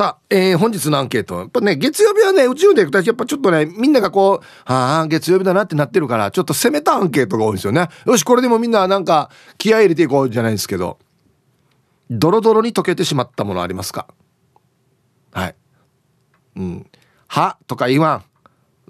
[0.00, 1.40] さあ、えー、本日のアンケート。
[1.40, 7.86] やっぱね、月曜日はね、宇宙で行くとやっぱちょっとね、みんながこう、ああ、月曜日だなってなってるから、ちょっと攻めたアンケートが多いんですよね。
[8.06, 9.28] よし、これでもみんななんか
[9.58, 10.96] 気合入れていこうじゃないですけど、
[12.08, 14.06] ドロドロに溶けてしまったものありますか？
[15.32, 15.54] はい。
[16.56, 16.86] うん。
[17.28, 17.58] は？
[17.66, 18.22] とか言わ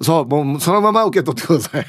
[0.00, 0.04] ん。
[0.04, 1.86] そう、もうそのまま受け取ってください。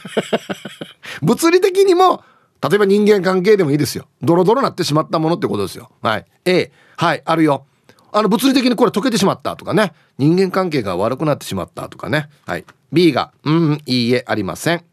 [1.22, 2.24] 物理的にも、
[2.68, 4.08] 例えば人間関係でもいいですよ。
[4.24, 5.92] ドロドロなってしまったものってことですよ。
[6.02, 6.26] はい。
[6.46, 7.68] A、はい、あるよ。
[8.12, 9.94] あの、物理的にこれ溶けてしまったとかね。
[10.18, 12.30] 人間関係が悪くなってしまったとかね。
[12.46, 12.66] はい。
[12.92, 14.84] B が、うん、いいえ、ありません。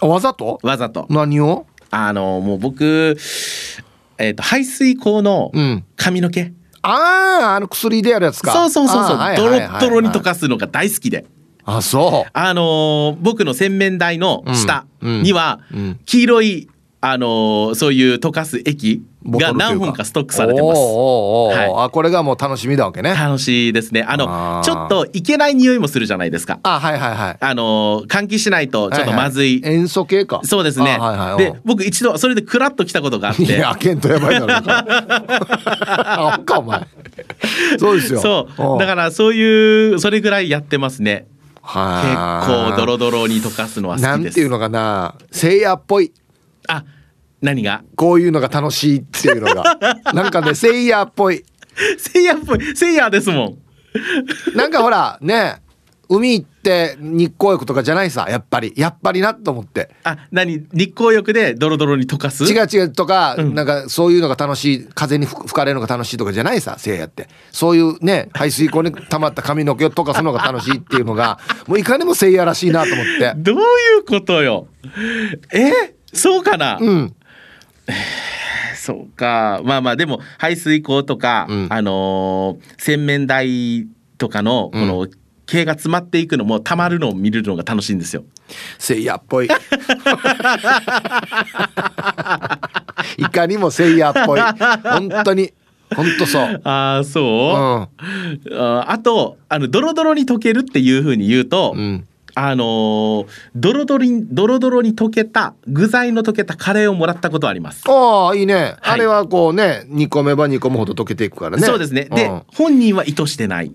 [0.01, 0.61] わざと？
[0.63, 1.07] わざと。
[1.09, 1.67] 何を？
[1.91, 3.17] あのもう僕
[4.19, 5.51] えっ、ー、と排水口の
[5.97, 6.91] 髪の毛、うん、あ
[7.53, 8.53] ああの薬でやるやつか。
[8.53, 11.25] そうそうそうそう、ドロッドロに溶かすのが大好きで。
[11.65, 12.31] あそう。
[12.35, 15.61] あのー、僕の洗面台の下には
[16.05, 16.69] 黄色い
[17.03, 20.79] あのー、そういう溶かす液が何本かストックされてます。
[20.79, 23.15] はい、あこれがもう楽しみだわけね。
[23.15, 24.03] 楽しいですね。
[24.03, 26.61] あのちょっといけない匂いもするじゃないですか。
[26.63, 27.37] あはいはいはい。
[27.41, 29.63] あの換気しないとちょっとまずい。
[29.63, 30.43] はいはい、塩素系か。
[30.45, 30.99] そうですね。
[30.99, 33.45] はいはい、で僕一度それでクラッときたことがあって。
[33.45, 34.47] いやけんとやばいだろ。
[34.61, 36.87] あかお前。
[37.79, 38.21] そうですよ。
[38.21, 41.27] そうだからそういうそれぐらいやってますね。
[41.63, 44.11] 結構ドロドロに溶かすのは好きです。
[44.11, 46.13] なんていうのかな、聖夜っぽい。
[46.71, 46.85] あ
[47.43, 47.83] 何が？
[47.97, 49.79] こういうのが楽しいっていうのが。
[50.13, 51.45] なんかねセイヤーっぽい。
[51.99, 52.77] セイヤーっぽい。
[52.77, 53.59] セイヤーですもん。
[54.57, 55.63] なんかほらね
[56.09, 58.75] 海行って日光浴とかじゃないさやっぱり。
[58.77, 59.91] やっぱりなと思って。
[60.05, 60.67] あ何？
[60.73, 62.45] 日光浴でドロドロに溶かす？
[62.45, 67.29] 違う違うとか、うん、なんかそういうのが楽しい風に吹かれるのが楽しいとかじゃないさせいやって。
[67.53, 73.33] そういうね排水溝に溜まった髪の毛を溶かすのが楽しいっていうのがもういかにもせいやらしいなと思って。
[73.39, 73.61] どうい
[74.01, 74.67] うことよ。
[75.55, 75.95] え？
[76.13, 76.79] そうかな？
[76.81, 77.15] うん
[78.77, 85.09] そうかまあまあでも排水口とか、うん、あのー、洗面台とかのこの、
[85.51, 88.23] 毛が詰まっていくのもたまるのを見るのが楽しいんですよ。
[88.79, 89.49] せいやっぽい。
[93.19, 94.41] いかにもせいやっぽい。
[94.41, 95.53] 本当に。
[95.97, 96.61] 本当そう。
[96.63, 97.89] ああ、そ
[98.47, 107.85] う、うん、ああと、あの、ドロドロに溶けるっていうふうに言うと、うん、あのー、ドロドロにドロドロに溶けた具材の溶けたカレーをもらったことあります。
[107.89, 111.63] ああいいね、はい、あれはこうね煮込めば煮込むほど溶けていくからね。
[111.65, 112.05] そうですね。
[112.05, 113.75] で、うん、本人は意図してない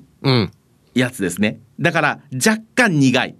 [0.93, 1.59] やつですね。
[1.79, 3.35] だから若干苦い。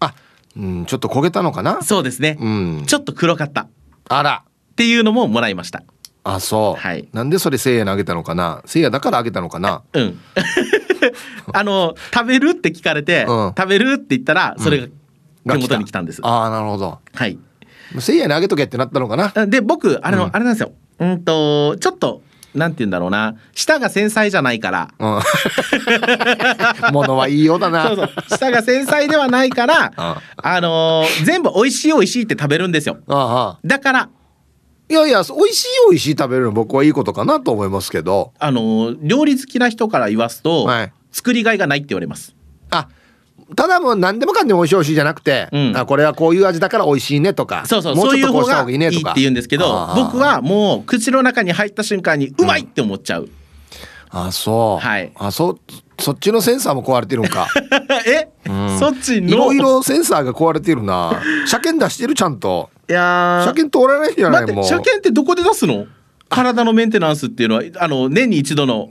[0.00, 0.14] あ
[0.56, 1.82] うんちょっと焦げたのかな？
[1.82, 3.68] そうですね、うん、ちょっと黒かった。
[4.08, 4.44] あら。
[4.46, 5.84] っていうのももらいました
[6.24, 8.62] あそう、はい、なんでそれせいやにあげたのかな？
[8.64, 9.82] せいやだからあげたのかな？
[9.92, 10.18] うん。
[11.52, 14.88] あの食べるって聞かれて、うん、食べるって言ったらそれ
[15.44, 16.98] が手元に来たんです、うん、ああなるほど。
[17.14, 17.38] はい。
[17.98, 19.46] せいやにあげとけってなったのかな？
[19.46, 20.72] で僕あれの、うん、あれなんですよ。
[20.98, 22.22] うんとちょっと
[22.54, 23.34] なんて言うんだろうな。
[23.52, 24.88] 舌が繊細じゃないから。
[24.98, 25.20] うん。
[26.92, 27.88] 物はいいようだな。
[27.88, 28.10] そうそう。
[28.28, 32.98] 舌が繊細ではないからああのー全部美味しい美味しいって食べるんですよ。
[33.08, 34.08] ああだから
[34.88, 38.32] いやいや美味しい美味しい食べるの僕はいいことかなと思いますけど。
[38.38, 40.92] あのー料理好きな人から言わすと、はい。
[41.10, 42.34] 作りがいがないって言われます。
[42.70, 42.88] あ
[43.56, 45.76] ただもう何でもかんでも美味しい美味しいじゃなくて、うん。
[45.76, 49.64] あこれはこういう味だから美味しいねとかそうそうもそうちょっとこうした方がいいってがいいねとか言うんですけど
[49.96, 53.28] 僕はもう口の中に入った瞬間にうまいって思っちゃう、
[54.10, 55.12] あそう、はい。
[55.16, 55.58] あそ
[55.98, 57.46] そっちのセンサーも壊れてるんか。
[58.06, 58.28] え、
[58.80, 59.28] そっちの？
[59.28, 61.22] いろいろセンサーが壊れてるな。
[61.46, 63.44] 車検出してるちゃんといやー。
[63.44, 65.86] 車検通らないんじゃないもう待って車検ってどこで出すの？
[66.28, 68.88] 体のメンテナンスっていうのはあの年に一度の。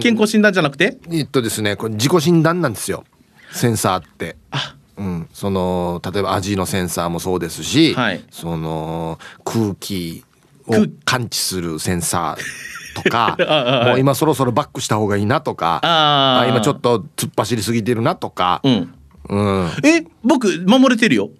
[0.00, 0.98] 健康診断じゃなくて？
[1.10, 3.04] えっとですねこれ自己診断なんですよ。
[3.52, 4.36] センサーって。
[4.50, 4.76] あ。
[4.96, 8.22] うん、その例えば味のセンサーもそうですし、はい。
[8.30, 10.24] その空気
[10.68, 13.88] を空感知するセンサーとか ああはい。
[13.88, 16.48] もう今そろそろバックした方がいいなとかあー。
[16.50, 18.94] 今ちょっと突っ走りすぎてるなとか、うん。
[19.30, 21.30] うん、え僕守れてるよ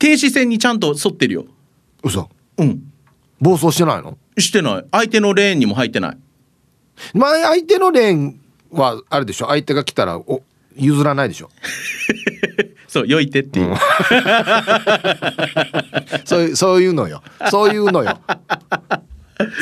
[0.00, 1.44] 停止線にちゃんと沿ってるよ。
[2.02, 2.28] 嘘。
[2.58, 2.82] うん。
[3.40, 4.18] 暴走してないの？
[4.38, 4.84] してない。
[4.90, 6.18] 相手のレーンにも入ってない。
[7.14, 8.40] 前相手のレーン
[8.72, 9.46] はあれでしょ？
[9.46, 10.42] 相手が来たらお
[10.76, 11.50] 譲らないでしょ？
[12.88, 13.76] そうよいてっていう、
[16.24, 17.22] そういうそういうのよ。
[17.50, 18.18] そういうのよ。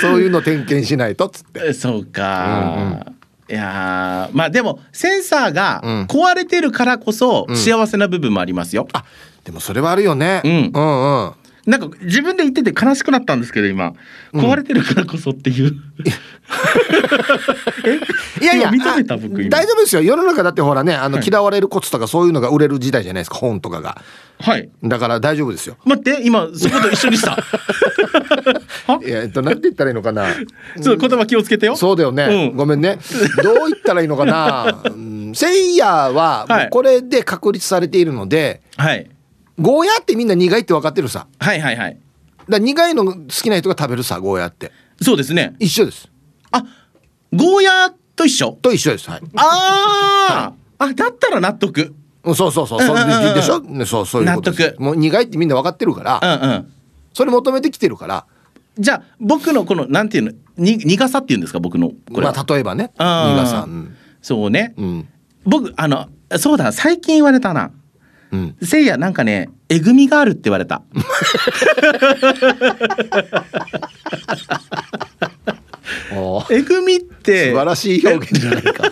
[0.00, 1.73] そういうの点検しないとっつって。
[1.75, 3.06] そうか、
[3.50, 6.02] いやーまあでもセンサーがうん。
[6.06, 9.05] 壊れてるからこそ幸せな部分もありますよ、あ
[9.49, 10.50] でもそれはあるよね、うん。
[10.75, 11.33] うんうん。
[11.65, 13.95] なんか自分で言ってて悲しくなったんですけど今。
[14.35, 15.73] 壊れてるからこそっていう、い
[16.06, 16.15] や。
[18.55, 20.03] いや今認めた僕大丈夫ですよ。
[20.03, 21.27] 世の中だってほらねあの、はい。
[21.27, 24.03] 嫌われるコツとかそういうのが売れる時代じゃないですか本とかが。
[24.39, 24.69] はい。
[24.85, 25.79] だから大丈夫ですよ。
[25.87, 27.39] 待って今そこと一緒にした。
[29.03, 30.27] いやえっとなんて言ったらいいのかな。
[30.35, 31.75] ちょっと言葉気をつけてよ。
[31.75, 32.56] そうだよね、うん。
[32.56, 32.99] ごめんね。
[33.43, 39.06] どう言ったらいいのかな、うん、 セイヤはこれで確立されているので、はい
[39.60, 41.26] ゴーヤってみんな苦いって分かってるさ。
[41.38, 41.99] はいはいはい。
[42.46, 44.72] ら苦いの好きな人が食べるさゴーヤって。
[45.02, 45.55] そうですね。
[45.58, 46.08] 一緒です。
[46.50, 46.64] あ
[47.32, 48.52] ゴーヤと一緒？
[48.62, 49.10] と一緒です。
[49.10, 49.20] はい。
[49.37, 50.84] あー！
[50.84, 51.94] あだったら納得。
[52.25, 52.82] うんそうそうそう。
[52.82, 52.96] そう
[53.34, 54.81] でしょ、ね、そうそういうこと納得。
[54.81, 56.72] もう苦いってみんな分かってるから、うんうん。
[57.14, 58.26] それ求めてきてるから。
[58.78, 60.32] じゃあ僕のこのなんていうの？
[60.56, 61.61] に苦さっていうんですか？
[61.61, 62.93] 僕のこれは、まあ例えばね。
[62.99, 63.43] あー。
[63.43, 63.64] 苦さ。
[63.66, 63.96] うん。
[64.20, 65.08] そうね、うん。
[65.44, 66.08] 僕あの
[66.38, 66.72] そうだ。
[66.72, 67.70] 最近言われたな
[68.32, 68.56] うん。
[68.62, 70.82] せいやなんかねえぐみがあるって言われた。
[76.50, 78.84] えぐみって素晴らしい表現じゃないか。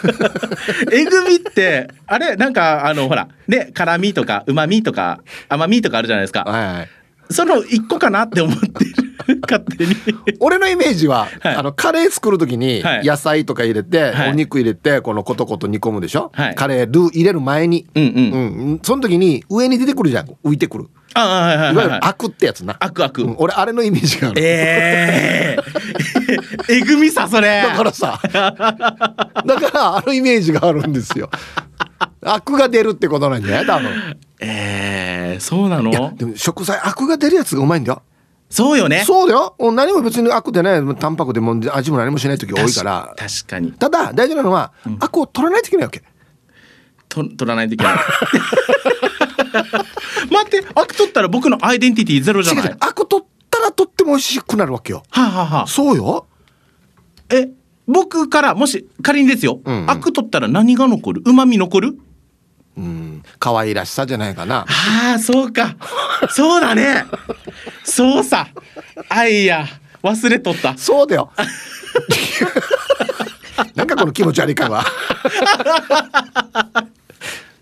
[0.92, 6.44] えぐみってあれなんかあのほらね辛みとかうまみとか甘みとかあるじゃないですか。
[6.44, 6.88] はいはい。
[7.30, 9.09] その一個かなって思ってる
[9.42, 9.94] 勝手に。
[10.40, 11.54] 俺のイメージは、はい。
[11.56, 13.04] あのカレー作る時にはい。
[13.06, 14.30] 野菜とか入れて、はい。
[14.30, 16.54] お肉入れてこのコトコト煮込むでしょ、はい。
[16.54, 20.26] カレールー入れる前に、うんうん、うん、その時に上に出てくるじゃん。
[20.44, 20.86] 浮いてくる。
[21.14, 21.76] ああはいはいい。
[21.76, 23.34] わゆるアクってやつな、あくあく、うん。
[23.38, 25.58] 俺あれのイメージがある、ええ
[26.76, 27.62] えぐみさそれ。
[27.62, 31.28] だからさだからあのイメージがあるんですよ。
[32.22, 33.66] アクが出るってことなんじゃない？
[33.66, 34.16] 多分。
[34.40, 35.90] えー、そうなの？
[35.90, 38.02] いやでも食材アクが出るやつがうまいんだよ
[38.50, 39.04] そうよね。
[39.06, 39.54] そうだよ。
[39.58, 43.14] もう何も別にアクでねタンパクでも味も何もしない時多いから。
[43.16, 43.72] 確確かに。
[43.72, 46.02] ただ大事なのは、アクを取らないといけないわけ。
[47.08, 47.96] と取らないといけない。
[50.30, 52.64] 待ってアク取ったら僕のアイデンティティゼロじゃない。
[52.64, 52.76] 違う違う。
[52.80, 55.02] アク取ったら取っても美味しくなるわけよ。
[55.10, 56.26] はあ、はあはあ、そうよ。
[57.28, 57.48] え
[57.86, 59.82] 僕からもし仮にですよ、うん。
[59.82, 61.22] うんアク取ったら何が残る？
[61.24, 61.98] うまみ残る？
[62.76, 63.22] うん。
[63.38, 64.66] 可愛らしさじゃないかな。
[64.68, 65.76] ああそうか。
[66.30, 67.04] そうだね
[68.00, 68.48] そうさ
[69.10, 69.66] あいや。
[70.02, 70.78] 忘れとった。
[70.78, 71.30] そうだよ。
[73.76, 74.82] なんかこの気持ち悪い感は。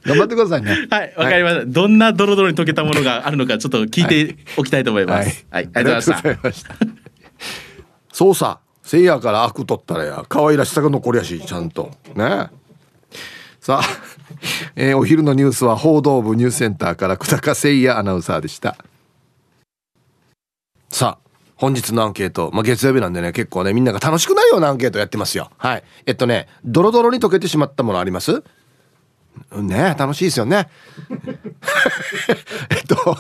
[0.05, 0.87] 頑張ってくださいね。
[0.89, 5.45] はいわかりました、どんなドロドロに溶けたものがあるのかちょっと聞いておきたいと思います。
[5.51, 6.19] はい、ありがとうございました。
[6.19, 6.77] ありがとうございました。
[8.13, 11.91] そうさせいやからアク取ったらや可愛らしさが残りやしちゃんと。
[12.15, 12.47] ね。
[13.61, 13.85] さあ、
[14.77, 18.77] えーお昼のニュースは報道部ニュースセンターから久高誠也アナウンサーでした
[20.99, 25.49] さあ本日のアンケート、まあ、月曜日なんでね結構ねみんなが楽しくなるようなアンケートやってますよ。
[25.57, 25.85] はい。
[26.07, 28.43] えっとねドロドロに溶けてしまったものあります？
[29.53, 30.69] ね楽しいですよね。
[32.71, 33.17] えっと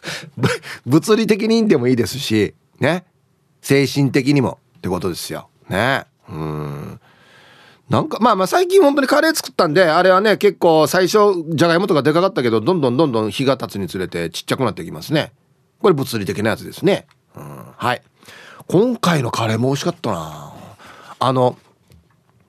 [0.86, 3.04] 物理的にでもいいですしね。
[3.60, 5.50] 精神的にもってことですよ。
[5.68, 6.06] ね。
[6.30, 7.00] うん。
[7.90, 15.32] なんかまあまあ最近本当にカレー作ったんであれはね結構最初じゃがいもとかでかかったけどどんどんどんどん日が経つにつれてちっちゃくなってきますね。
[15.82, 18.02] これ物理的なやつですね、うん、はい。
[18.68, 20.52] 今回のカレーも美味しかったな。
[21.18, 21.58] あの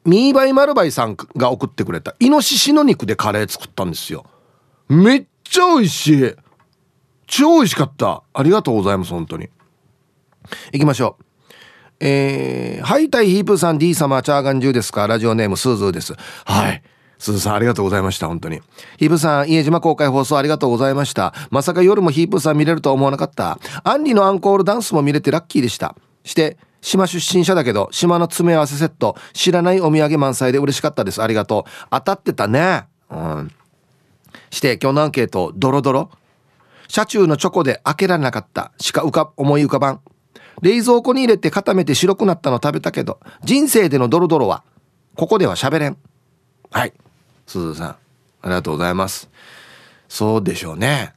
[0.05, 4.25] ミーバイマルバイさんが送ってくれたイノシシの肉でカレー作ったんですよ。
[4.87, 6.35] めっちゃ美味しい。
[7.25, 8.21] 超美味しかった。
[8.33, 9.49] ありがとうございます本当に。
[10.71, 11.25] 行きましょう。
[11.99, 15.07] えー、ハイタイヒープさん D 様チャーガン中ですか？
[15.07, 16.13] ラジオネームスーズーです。
[16.45, 16.83] はい。
[17.24, 18.60] すずさんありがとうございました本当に。
[18.98, 21.34] ヒープさん家島公開放送ありがとうございました。
[21.51, 23.60] まさか夜もヒープさん見れるとは思わなかった。
[23.86, 25.96] アンリのアンコールダンスも見れてラッキーでした。
[26.25, 31.24] して島出身者だけど島の詰め合わせセット知らないお土産満載で嬉しかったです。
[31.24, 31.88] ありがとう。
[31.92, 32.88] 当たってたね。
[33.10, 33.51] うん。
[34.50, 36.10] して今日のアンケートドロドロ。
[36.89, 38.74] 車中のチョコで開けられなかった。
[38.82, 40.01] しか浮か思い浮かばん。
[40.62, 44.63] 冷蔵庫に入れて固めて白くなったの食べたけど人生でのドロドロは
[45.15, 45.98] ここでは喋れん。
[46.70, 46.94] はい。
[47.53, 47.98] すずさんあ
[48.45, 49.29] りがとうございます
[50.10, 51.13] そうでしょうね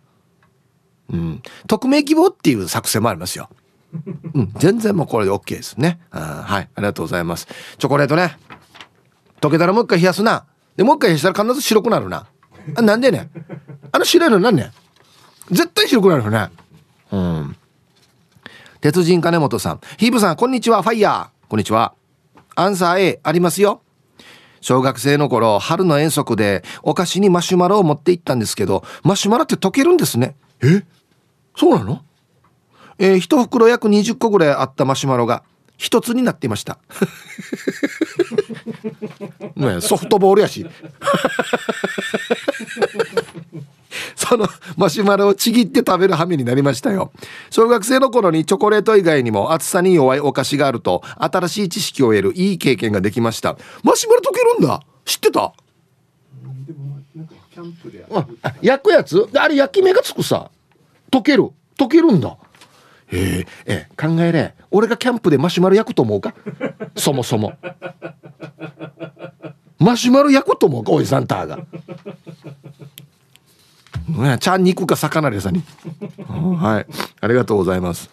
[1.08, 3.48] うん匿名希望っていう作戦もありますよ
[4.34, 6.00] うん、全然もうこれで OK ですね。
[6.10, 7.46] はい、ありがとうございます。
[7.78, 8.36] チョコレートね。
[9.40, 10.44] 溶けたらもう一回冷やすな。
[10.76, 12.26] で、もう一回冷やしたら必ず白くなるな。
[12.74, 13.30] あなんでね？
[13.92, 14.70] あの白いのなんね？
[15.50, 16.50] 絶対白くなるよね。
[17.12, 17.56] うん。
[18.82, 19.80] 鉄人金本さん。
[19.96, 20.82] ヒーブさん、こんにちは。
[20.82, 21.48] ファイヤー。
[21.48, 21.94] こんにちは。
[22.54, 23.80] アンサー A ありますよ。
[24.60, 30.36] 小学生の頃、春の遠足でお菓子にマシュマロを持って行ったんですけど、マシュマロって溶けるんですね。
[30.62, 30.84] え？
[31.56, 32.02] そうなの？
[32.98, 35.42] えー、一袋約20個ぐらいあったマシュマロが
[35.76, 36.78] 一つになっていました。
[39.56, 40.66] ねソフトボールやし
[44.14, 47.12] そのマシュマロをちぎって食べる羽目になりましたよ。
[47.50, 53.56] 小学生の頃にチョコレート以外にも暑さに弱いお菓子があると新しい知識を得るいい経験ができました。
[53.82, 54.82] マシュマロ溶けるんだ。
[55.04, 55.52] 知ってた？
[58.60, 59.28] 焼くやつ？
[59.34, 60.50] あれ焼き目がつくさ。
[61.10, 61.50] 溶ける。
[61.78, 62.36] 溶けるんだ。
[63.12, 64.54] えー、え考えれ。
[64.70, 66.34] 俺がキャンプでマシュマロ焼くと思うか？
[66.96, 67.54] そもそも。
[69.78, 70.90] マシュマロ焼くと思うか？
[70.92, 71.60] おじさんターが
[74.08, 75.62] ねちゃん肉か魚でさに
[76.28, 76.86] はい
[77.20, 78.10] ありがとうございます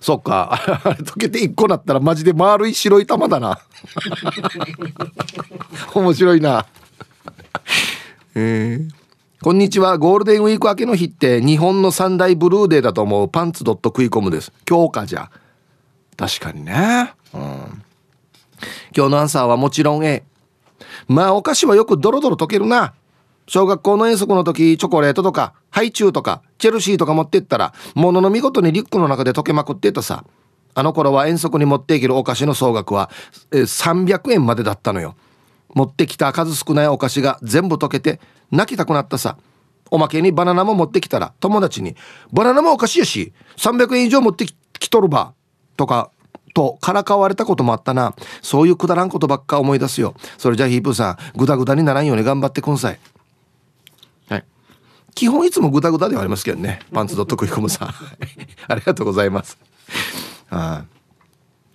[0.00, 3.58] そっかあれ 溶けて1個なったらマジで丸い白い玉だな
[5.94, 6.66] 面白いな
[8.34, 9.02] えー
[9.42, 9.98] こんにちは。
[9.98, 14.52] ゴールデンウィーク明けの日って日本の三大ブルーデーだと思うパンツドット食い込むです。
[14.64, 15.32] 強化じゃ。
[16.16, 17.12] 確かにね。
[17.34, 17.82] うん。
[18.96, 20.22] 今日のアンサーはもちろん A。
[21.08, 22.92] まあお菓子はよくドロドロ溶けるな。
[23.52, 30.24] 小学校の遠足の時、チョコレートとか、ハイチュウとか、チェルシーとか持ってったら、ものの見事にリュックの中で溶けまくってたさ。
[30.74, 33.10] あの頃は遠足に持っていけるお菓子の総額は、
[33.50, 35.16] え300円までだったのよ。
[35.74, 39.36] 持ってきた数少ないお菓子が全部溶けて泣きたくなったさ
[39.90, 41.96] おまけにバナナも持ってきたら友達に
[42.32, 44.46] 「バナナもおかしいやし300円以上持って
[44.78, 45.32] きとるば」
[45.76, 46.10] とか
[46.54, 52.98] とからかわれたこともあったなそういうくだらんことばっか思い出すよそれじゃあヒープーさんグダグダにならんように頑張ってくんさい
[55.14, 56.80] 基本いつもグダグダではありますけどね。
[56.92, 57.88] パンツドット食い込むさん
[58.68, 59.58] ありがとうございます。
[60.48, 60.98] はい。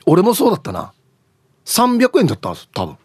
[0.05, 0.93] 俺もそうだったな。
[1.65, 2.97] 300円だったんです多分。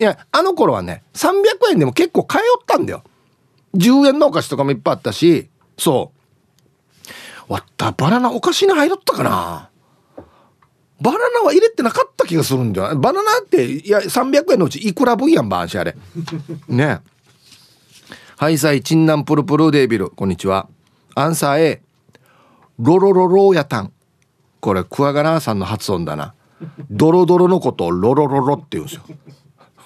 [0.00, 1.32] いやあの頃はね300
[1.70, 3.04] 円でも結構通ったんだよ。
[3.74, 5.48] 10円のお菓子とかもいっぱいあったし。
[5.78, 6.12] そ
[7.48, 7.52] う。
[7.52, 9.70] わったバナナお菓子に入っとったかな。
[11.00, 12.96] バナナは入れてなかった気がするんだよ。
[12.96, 15.94] バナナっていや300円のうちいくら分やんばんしあれ。
[16.68, 17.00] ね。
[18.36, 20.68] ハイサイチンナンプルプルデービルこんにちは
[21.14, 21.82] アンサー A.
[22.80, 23.92] ロロロロヤタン
[24.60, 26.34] これクワガナーさんの発音だな。
[26.90, 29.02] ドロドロのことをロロロロって言うんですよ。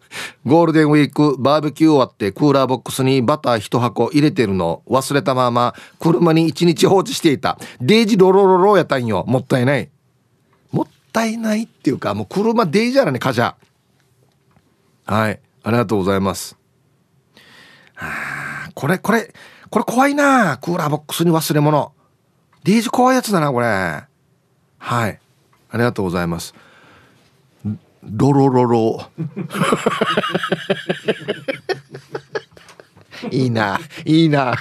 [0.47, 7.59] ゴールデンウィークバーベキュー終わってクーラーボックスにバター一箱入れてるの忘れたまま車に一日放置していた。
[7.81, 9.25] デイジロロロロやったんよ。
[9.27, 9.91] もったいない。
[10.73, 13.55] もったいないっていうかもう車デイジャーらねカジャ。
[15.05, 15.41] はい。
[15.63, 16.57] ありがとうございます。
[18.07, 19.33] あこれこれ
[19.71, 21.93] これ怖いなクーラーボックスに忘れ物。
[22.63, 23.67] デイジ怖いやつだなこれ。
[23.67, 25.19] はい。
[25.71, 26.55] ありがとうございます。
[28.03, 29.11] ロロロロ。
[33.31, 34.55] いいないいな。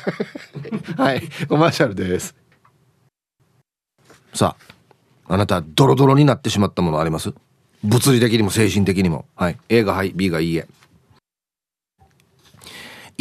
[0.98, 2.36] はいコマーシャルです。
[4.34, 4.56] さ
[5.28, 7.34] ああなたドロドロになってしまったものあります？
[7.84, 9.26] 物理的にも精神的にも。
[9.36, 9.58] はい。
[9.70, 10.68] A がはい B がいいえ。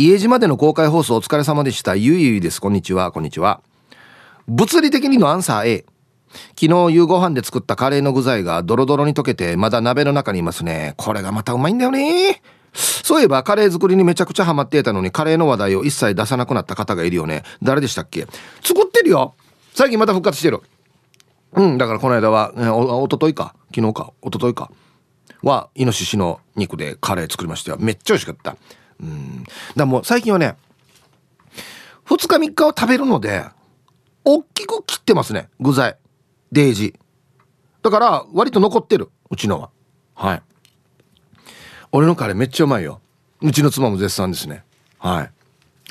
[0.04, 1.94] 家島での公開放送お疲れ様でした。
[1.94, 2.60] ゆいゆいです。
[2.60, 3.12] こんにちは。
[3.12, 3.60] こんにちは。
[4.48, 5.86] 物理的にのアンサー A
[6.60, 10.94] 昨日夕ご飯で作ったカレーの具材がドロドロに溶けてまだ鍋の中にいますね。
[10.96, 12.42] これがまたうまいんだよね。
[12.72, 17.44] そういえばカレー作りにめちゃくちゃハマっていたのにカレーの話題を一切出さなくなった方がいるよね。
[17.62, 18.26] 誰でしたっけ？
[18.60, 19.36] 作ってるよ。
[19.72, 20.62] 最近また復活してる。
[21.52, 23.54] うんだからこの間は、えおおとといか？
[23.72, 24.12] 昨日か？
[24.20, 24.72] おとといか？
[25.44, 27.76] はイノシシの肉でカレー作りましたよ。
[27.78, 28.56] めっちゃ美味しかった。
[29.02, 29.44] うん。
[29.76, 30.56] だもう最近はね
[32.06, 33.44] 2日3日は食べるので
[34.24, 35.96] 大きく切ってますね具材。
[36.52, 36.94] デージ。
[37.82, 39.70] だから割と残ってるうちのは。
[40.14, 40.42] はい。
[41.90, 43.00] 俺のカレーめっちゃうまいよ。
[43.40, 44.62] うちの妻も絶賛ですね。
[44.98, 45.30] はい。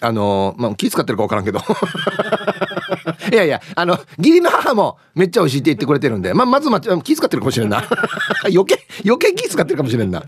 [0.03, 1.59] あのー、まあ気使ってるか分からんけど。
[3.31, 6.33] いやいやあの義理の母もめっちゃ美味しいって言ってくれてるんで。
[6.33, 7.83] まあまずま気使ってるかもしれんな。
[8.45, 10.23] 余計余計気使ってるかもしれんな。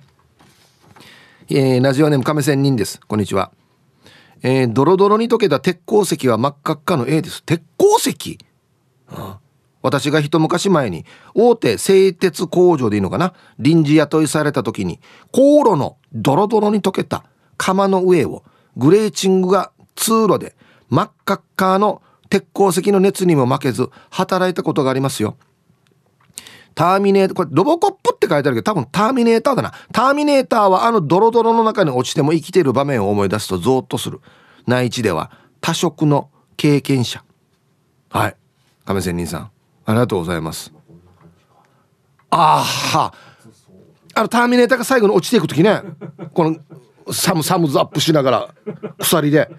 [1.50, 3.02] えー、ラジオネーム亀仙人です。
[3.06, 3.52] こんにちは。
[4.44, 7.44] えー、ドロドロに溶けた鉄鉱石は真っ赤っかの A です。
[7.44, 8.40] 鉄鉱石、
[9.12, 9.36] うん、
[9.82, 13.34] 私が一昔前に大手製鉄工場でいいのかな？
[13.60, 15.02] 臨時雇いされた時に
[15.34, 17.26] 航路のドロドロに溶けた
[17.58, 18.44] 釜の上を
[18.78, 20.56] グレーチングが通路で
[20.90, 25.36] 真っ赤っかの鉄鉱石の熱にも負けず働いたことがありますよ。
[26.76, 29.74] ターミネーター、これロボコップって書いてあるけど多分ターミネーターだな。
[29.92, 34.22] ターミネーターはあのドロドロの中に落ちても生きてる場面を思い出すとゾーッとする。
[34.66, 37.24] 内地では多色の経験者。
[38.10, 38.36] はい。
[38.86, 39.52] 亀仙人さん。
[39.86, 40.74] ありがとうございます。
[42.30, 42.66] あ
[42.96, 43.12] あ、
[44.16, 45.82] あのターミネーターが最後に落ちていく時ね、
[46.34, 46.58] この
[47.14, 48.56] サムサムズアップしながら
[49.00, 49.50] 鎖で。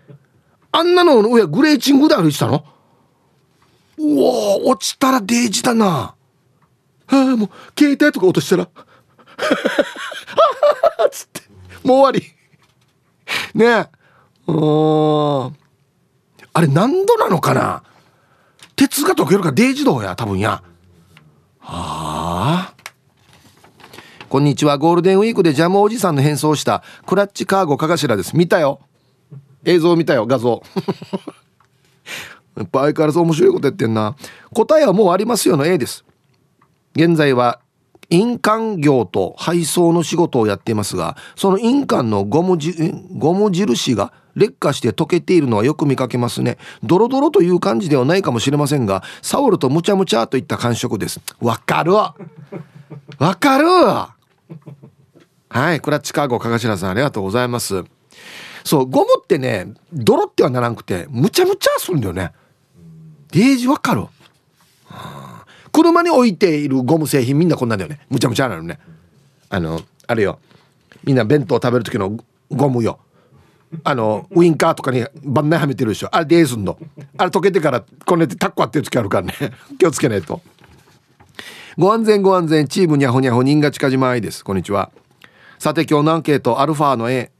[0.73, 2.65] あんなの上グレーチングで歩いてたの？
[3.97, 6.14] うお落ちたらデージだな。
[7.07, 8.69] はあ、もう、携帯とか落としたら、
[11.11, 11.43] つって、
[11.83, 12.35] もう終わり。
[13.55, 13.87] ねえ。
[14.47, 15.57] うん。
[16.53, 17.83] あれ何度なのかな？
[18.77, 20.63] 鉄が溶けるかデージ道や、多分や。
[21.61, 22.75] はあ。
[24.29, 24.79] こんにちは。
[24.79, 28.37] ゴールデンウィークでジャムおじさんの変装したクラッチカーゴかがしらです。
[28.37, 28.81] 見たよ。
[29.65, 30.63] 映像見たよ画像
[32.57, 34.15] やっぱ相変わらず面白いことやってんな
[34.53, 36.05] 答えはもうありますよの A です
[36.95, 37.61] 現在は
[38.11, 42.73] 印鑑業と配送の仕事をやっていますがその印鑑のゴムじ
[43.17, 46.59] ゴム印が劣化して溶けているのはよく見かけますね。
[46.83, 51.21] ドロドロという感じではないかもしれませんがサウルとムチャムチャといった感触です。
[51.41, 52.17] わかるわ。
[53.19, 54.15] わかるわ。
[55.49, 57.85] はいクラッチカーゴかがしらさんありがとうございます。
[58.65, 62.33] そうゴムってね泥ってはならんくてむちゃむちゃするんだよね。
[63.31, 64.07] デージわかる
[65.75, 67.99] 車に置いているゴム製品みんなこんなんだよね。
[68.09, 68.79] むちゃむちゃなのね。
[69.51, 70.39] あのあれよ。
[71.03, 72.17] みんな弁当食べる時の
[72.49, 73.01] ゴムよ。
[73.83, 76.09] あのウインカーとかに番内はめてるでしょ。
[76.13, 76.79] あれデーすんの。
[77.19, 79.35] あれ溶けてからこねてタッコあってる時あるからね。
[79.77, 80.41] 気をつけないと。
[81.77, 82.69] ご安全ご安全。
[82.69, 84.45] チームにゃほにゃほ人が近島愛です。
[84.45, 84.93] こんにちは。
[85.59, 87.33] さて今日のアンケートアルファの A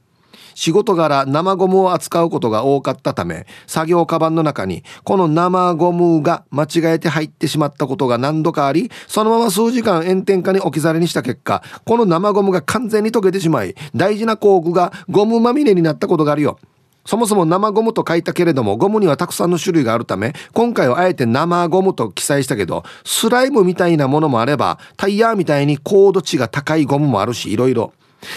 [0.55, 16.57] 仕事柄生ゴムを扱うことが多かったため作業カバンの中にこの生ゴムが間違えて入ってしまったことが何度かありそのまま数時間炎天下に置き去りにした結果この生ゴムが完全に溶けてしまい大事な工具がゴムまみれになったことがあるよ。
[17.05, 27.93] そもそも生ゴムと書いたけれどもゴムにはたくさんの種類があるため今回はあえて生ゴムと記載したけどスライムみたいなものもあればタイヤみたいに高度値が高いゴムもあるしいろいろ。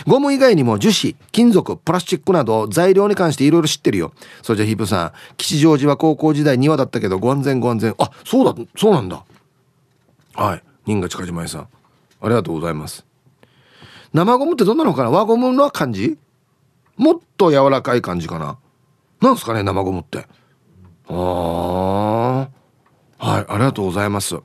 [0.07, 4.12] ゴム以外にも樹脂、金属、プラスチックなど材料に関していろいろ知ってるよ。
[4.42, 7.94] それじゃヒープさん、吉祥寺は高校時代庭だったけどご安全ご安全。
[7.98, 9.24] あ、そうだ、そうなんだ。
[10.35, 10.62] はい。
[10.87, 11.61] 新賀近島屋さん。
[11.62, 11.68] あ
[12.24, 13.05] りがとうございます。
[14.12, 15.11] 生ゴムってどんなのかな？
[15.11, 16.18] 輪ゴムの感じ？
[16.96, 18.59] もっと柔らかい感じかな？
[19.20, 20.27] なんすかね生ゴムって。
[21.09, 22.38] ああ。
[23.18, 24.37] はい、ありがとうございます。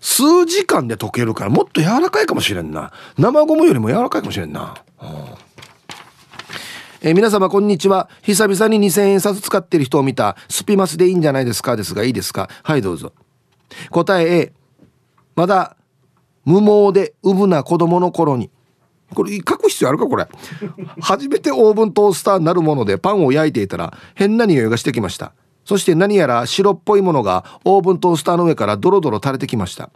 [0.00, 2.92] 数時間で溶けるからもっと柔らかいかもしれんな。
[3.18, 4.82] 生ゴムよりも柔らかいかもしれんな、
[7.02, 8.08] えー、皆様こんにちは。
[8.22, 10.36] 久々に2000円札使ってる人を見た。
[10.48, 11.76] スピマスでいいんじゃないですか？
[11.76, 12.48] ですがいいですか？
[12.62, 13.12] はいどうぞ。
[13.90, 14.52] 答え A
[15.36, 15.76] まだ
[16.44, 18.50] 無毛でうぶな子供の頃に。
[19.14, 20.06] これ書く必要あるか？
[20.06, 20.28] これ。
[21.00, 25.32] 初めてオーブントースターなるものでパンを焼いていたら変な匂いがしてきました。
[25.64, 29.90] そして何やら白っぽいものがオーブントースターの上からドロドロ垂れてきました。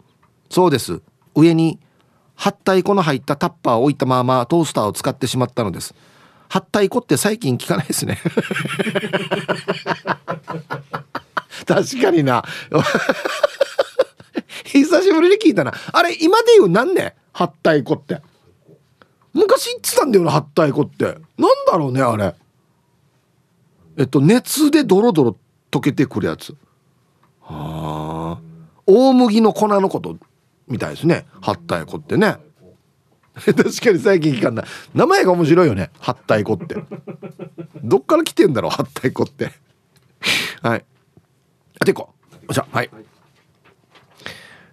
[0.49, 1.01] そうです。
[1.35, 1.79] 上に
[2.37, 5.95] 8体粉の入ったタッパーを置いたままトースターを使ってしまったのです。
[6.49, 8.19] 8体粉って最近聞かないですね。
[11.65, 12.43] 確かにな。
[14.65, 15.73] 久しぶりに聞いたな。
[15.91, 18.21] あれ今で言う何ね8体粉って。
[19.33, 21.05] 昔言ってたんだよな8体粉って。
[21.05, 21.15] なん
[21.65, 22.35] だろうねあれ。
[23.97, 25.35] えっと熱でドロドロ
[25.75, 26.55] 溶けてくるやつ。
[27.41, 28.41] はあ
[28.87, 30.17] 大麦の粉のこと
[30.67, 31.25] みたいですね。
[31.41, 32.37] 八太鼓ってね。
[33.35, 34.63] 確かに最近聞かんな。
[34.63, 35.91] い名前が面白いよね。
[35.99, 36.75] 八太鼓って。
[37.83, 39.51] どっから来てんだろう八太鼓って。
[40.61, 40.85] はい。
[41.79, 42.09] あてこ。
[42.49, 42.65] じゃ。
[42.71, 42.89] はい。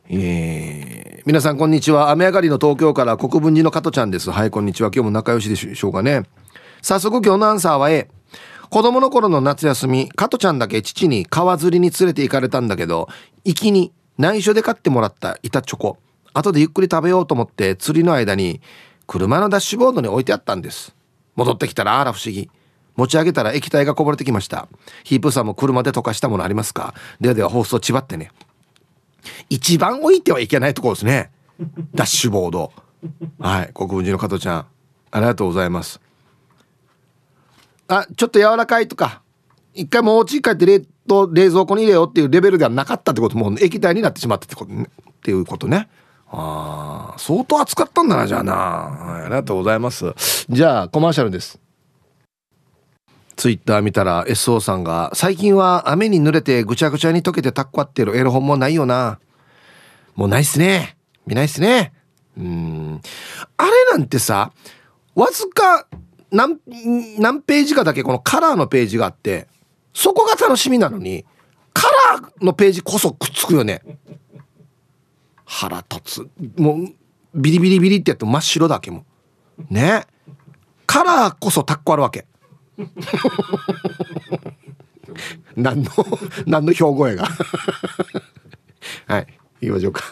[0.08, 2.10] えー、皆さんこんにちは。
[2.10, 4.30] 雨上がりの東京から国分寺の加トちゃんです。
[4.30, 4.90] はいこんにちは。
[4.94, 6.22] 今日も仲良しでしょうかね。
[6.82, 8.08] 早速今日のアンサーは A
[8.72, 13.06] 子供の頃の夏休み加トちゃんだけ父に川釣りに連れて行かれたんだけど
[13.44, 15.98] 行きに内緒で買ってもらった板チョコ。
[16.32, 18.62] 後でゆっくり食べようと思って釣りの間に
[19.06, 20.96] 車のダッシュボードに置いてあったんです。
[21.36, 22.48] 戻ってきたらあら不思議。
[22.96, 24.68] 持ち上げたら液体がこぼれてきました。
[25.04, 26.94] ヒープさんも車で溶かしたものありますか？
[27.20, 28.30] ではでは放送ちばってね。
[29.50, 31.30] 一番置いてはいけないところですね。
[31.94, 32.72] ダッシュボード。
[33.38, 34.66] はい国分寺の加藤ちゃん。
[35.10, 36.00] ありがとうございます。
[38.00, 39.22] あちょっと柔らかいとか
[39.74, 45.88] 一回もうお家に帰って冷凍冷蔵庫に入れようっていうレベルではなかったってこともう液体になってしまったってことねっていうことね
[46.28, 50.14] ああ相当暑かったんだなじゃあな、はい、ありがとうございます
[50.48, 51.60] じゃあコマーシャルです
[53.36, 59.18] ツイッター見たら SO さんが最近は雨に濡れてぐちゃぐちゃに溶けてタッコってるエロ本もないよな。
[60.14, 60.96] もうないっすね。
[61.26, 61.92] 見ないっすね。
[62.36, 63.00] うん。
[63.56, 64.52] あれなんてさ、
[65.14, 65.86] わずか
[66.32, 66.58] 何、
[67.18, 69.46] 何ページかだけこのカラーのページがあって、
[69.94, 71.24] そこが楽しみなのに、
[71.74, 73.82] カラーのページこそくっつくよね。
[75.44, 76.60] 腹立つ。
[76.60, 76.88] もう、
[77.34, 79.04] ビリビリビリってやって真っ白だけも。
[79.68, 80.06] ね。
[80.86, 82.26] カラーこそタッコあるわけ。
[85.56, 85.90] 何の
[86.46, 87.28] 何の標語やが
[89.06, 89.26] はい
[89.60, 90.02] 言いましょうか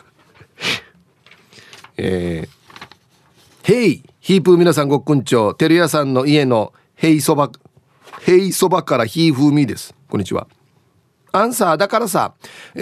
[1.97, 7.51] えー、ヘイヒープー皆さんごっくんちょうてるやさんの家のヘイそば
[8.21, 9.95] ヘイそばからヒーフーミーです。
[10.11, 10.47] こんにちは。
[11.33, 12.35] アンサーだからさ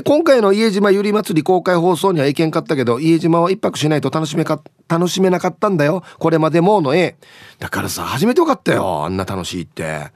[0.04, 6.02] 今回の家島ゆり祭り公開放送には行けんかったけど家島は一泊しないと楽しめか楽しめなかったんだよ。
[6.18, 7.16] これまでもうの絵。
[7.60, 9.04] だからさ初めてよかったよ。
[9.04, 10.10] あんな楽しいって。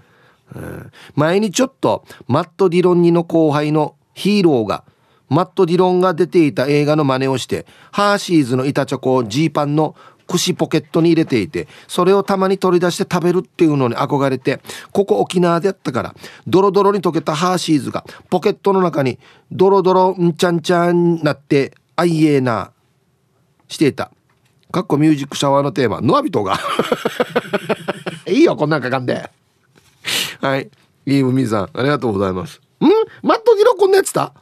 [0.57, 4.85] うん、前にちょっとマット・ディロンニの後輩のヒーローが
[5.33, 9.97] マット・ディロンが出ていた映画の真似をしてハーシーズの板チョコをジーパンの
[10.33, 14.61] 串ポケットに入れていてそれをたまに取り出して食べるっていうのに憧れて
[14.93, 16.15] ここ沖縄でやったから
[16.47, 19.19] ドロドロに溶けたハーシーズがポケットの中に
[19.51, 22.73] ドロドロんちゃんちゃんなってあいえな
[23.69, 24.11] していた
[24.71, 26.59] かっこミュージックシャワーのテーマノアビトが
[28.27, 29.31] いいよこんなんかかんで。
[30.41, 30.71] はい。
[31.07, 32.61] いいみさん、ありがとうございます。
[32.81, 32.85] ん？
[33.27, 34.33] マットディロこんなやつだ？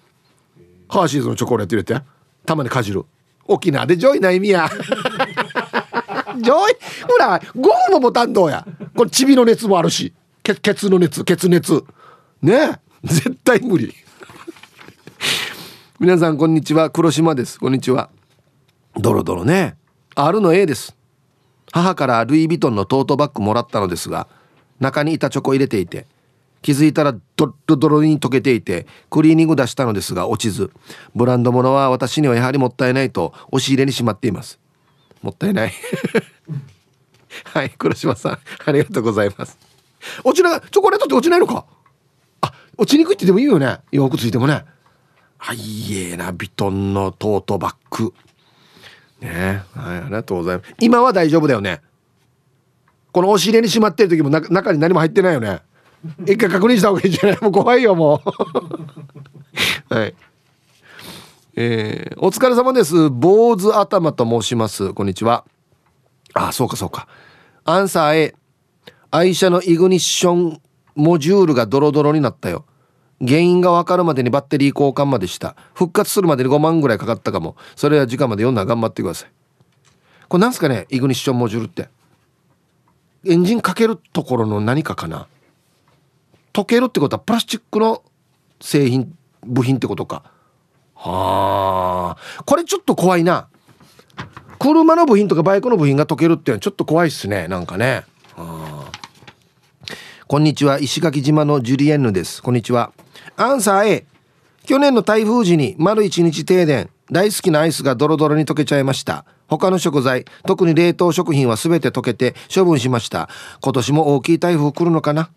[0.88, 2.00] ハーシーズのチョコレート入れて。
[2.46, 3.04] たまにかじる。
[3.46, 4.70] 沖縄でジョイな意味や。
[6.40, 6.56] ジョイ
[7.08, 8.66] ほら、ゴムもボタンどうや？
[8.96, 10.12] これ、チビの熱もあるし。
[10.42, 11.84] ケケツの熱、ケツ熱。
[12.42, 13.94] ね絶対無理。
[16.00, 16.90] 皆さん、こんにちは。
[16.90, 17.58] 黒島です。
[17.58, 18.10] こんにちは。
[18.96, 19.76] ドロドロね。
[20.14, 20.96] R の A です。
[21.72, 24.26] 母からルイ・ヴィトンのトートバッグもらったのですが、
[24.80, 26.06] 中に板チョコ入れていて
[26.62, 30.70] 気づいたらドロドロに溶けていてクリーニング出したのですが落ちず
[31.14, 34.58] ブランド物は私にはやはりもったいないと押し入れにしまっています
[35.22, 35.72] もったいない。
[37.44, 39.58] はい黒島さんありがとうございます。
[40.24, 41.64] 落ちないチョコレートって落ちないのか？
[42.40, 43.78] あ落ちにくいってでもいいよね。
[43.92, 44.64] よくついてもね。
[45.38, 48.12] あいえなビトンのトートバッグ。
[49.20, 50.74] ねはいありがとうございます。
[50.80, 51.80] 今は大丈夫だよね。
[53.12, 55.60] この押し入れにしまってる時も中に何も入ってないよね。
[56.26, 57.38] 一回確認した方がいいんじゃない？
[57.42, 58.30] もう怖いよもう。
[59.94, 60.14] はい。
[61.62, 63.10] えー、お疲れ様です。
[63.10, 64.94] 坊主頭と申します。
[64.94, 65.44] こんにちは。
[66.32, 67.06] あそうかそうか。
[67.64, 68.34] アンサー A
[69.10, 70.62] 愛車のイグニッション
[70.94, 72.64] モジュールがドロドロになったよ。
[73.20, 75.54] 原因が分かるまでにバッテリー交換までした。
[75.74, 77.56] 復活するまでに5万ぐらいかかったかも。
[77.76, 79.30] それは時間まで読んだら頑張ってください。
[80.30, 81.90] これなんすかねイグニッションモジュールって。
[83.26, 85.26] エンジンかけるところの何かかな。
[86.54, 88.02] 溶けるってことはプラスチックの
[88.62, 90.39] 製品部品ってことか。
[91.02, 92.42] はあ。
[92.44, 93.48] これちょっと怖いな。
[94.58, 97.48] 車の部品とかバイクの部品が溶けるっていうのはちょっと怖いっすね。
[97.48, 98.04] なんかね。
[98.36, 98.92] はあ。
[100.26, 100.78] こんにちは。
[100.78, 102.42] 石垣島のジュリエンヌです。
[102.42, 102.92] こんにちは。
[103.36, 104.06] アンサー A
[104.66, 106.90] 去年の台風時に丸一日停電。
[107.10, 109.24] 大好きなアイスがドロドロに溶けちゃいました。
[109.48, 113.28] 他の食材特に冷凍食品は全て溶けて処分しました。
[113.62, 115.30] 今年も大きい台風来るのかな？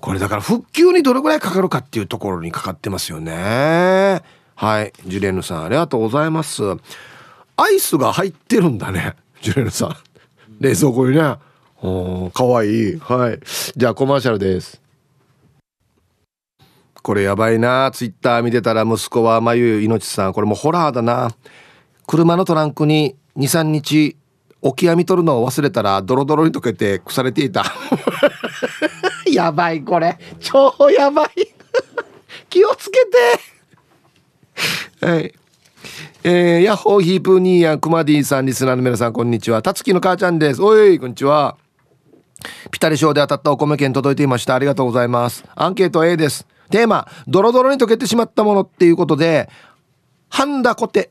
[0.00, 4.22] これだから復旧にどれぐらいかかるかっていうところにかかってますよね。
[4.58, 4.92] はい。
[5.06, 6.64] ジュレーヌさんありがとうございます。
[7.56, 9.14] アイスが入ってるんだね。
[9.40, 9.96] ジュレーヌさん。
[10.58, 11.36] 冷蔵庫にね。
[11.80, 12.98] おかわいい。
[12.98, 13.38] はい。
[13.76, 14.82] じゃあコマーシャルです。
[17.04, 17.92] これやばいな。
[17.94, 20.32] ツイッター見てたら息子はまゆいのちさん。
[20.32, 21.30] これもホラーだな。
[22.08, 24.16] 車のトランクに23日
[24.60, 27.64] オキアミ取るのを忘れたらドロドロに溶けて腐れていた。
[29.30, 30.18] やばいこれ。
[30.40, 31.30] 超やばい。
[32.50, 33.57] 気をつけて
[35.00, 35.34] はい。
[36.24, 39.62] えー、ヤッホーヒープーニーヤクマディさんリスナーの皆さんこんにちは。
[39.62, 40.62] たつきの母ちゃんです。
[40.62, 41.56] おいこんにちは。
[42.70, 44.54] ピタリ賞で当たったお米券届いていました。
[44.54, 45.44] ありがとうございます。
[45.54, 46.46] アンケート A です。
[46.70, 49.48] テーマドロドロに溶けてしまったものっていうことで
[50.28, 51.10] ハンダコテ。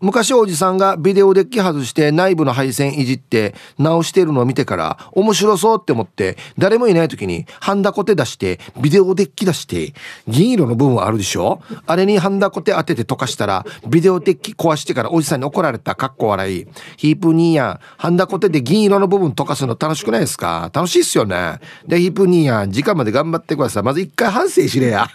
[0.00, 9.92] 昔おじさんがビデオデッキ外して内部の配線いじって直してるのを見てから面白そうって思って誰もいない時にハンダコテ出してビデオデッキ出して
[10.26, 11.60] 銀色の部分はあるでしょ？
[11.86, 15.94] あれにハンダコテ当てて溶かしたらビデオデッキ壊してからおじさんに怒られた。
[15.94, 16.66] かっこ笑い。
[16.96, 20.70] ヒープニーヤンハンダコテで銀色の部分溶かすの楽しくないですか？
[20.72, 21.60] 楽しいっすよね。
[21.86, 23.82] でヒープニーヤン時間まで頑張ってください。
[23.82, 25.08] まず一回反省しれや。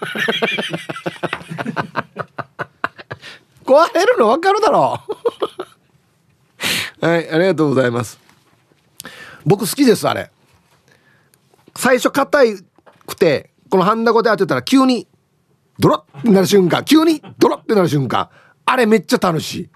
[3.66, 5.00] 壊れるの分かるだろ。
[7.02, 8.20] う はいありがとうございます。
[9.46, 10.32] 僕好きですあれ。
[11.76, 12.40] 最初硬
[13.06, 15.08] くてこのハンダゴで当てたら急に
[15.80, 16.84] ドロッってなる瞬間。
[16.86, 18.30] 急にドロッってなる瞬間。
[18.66, 19.70] あれめっちゃ楽しい。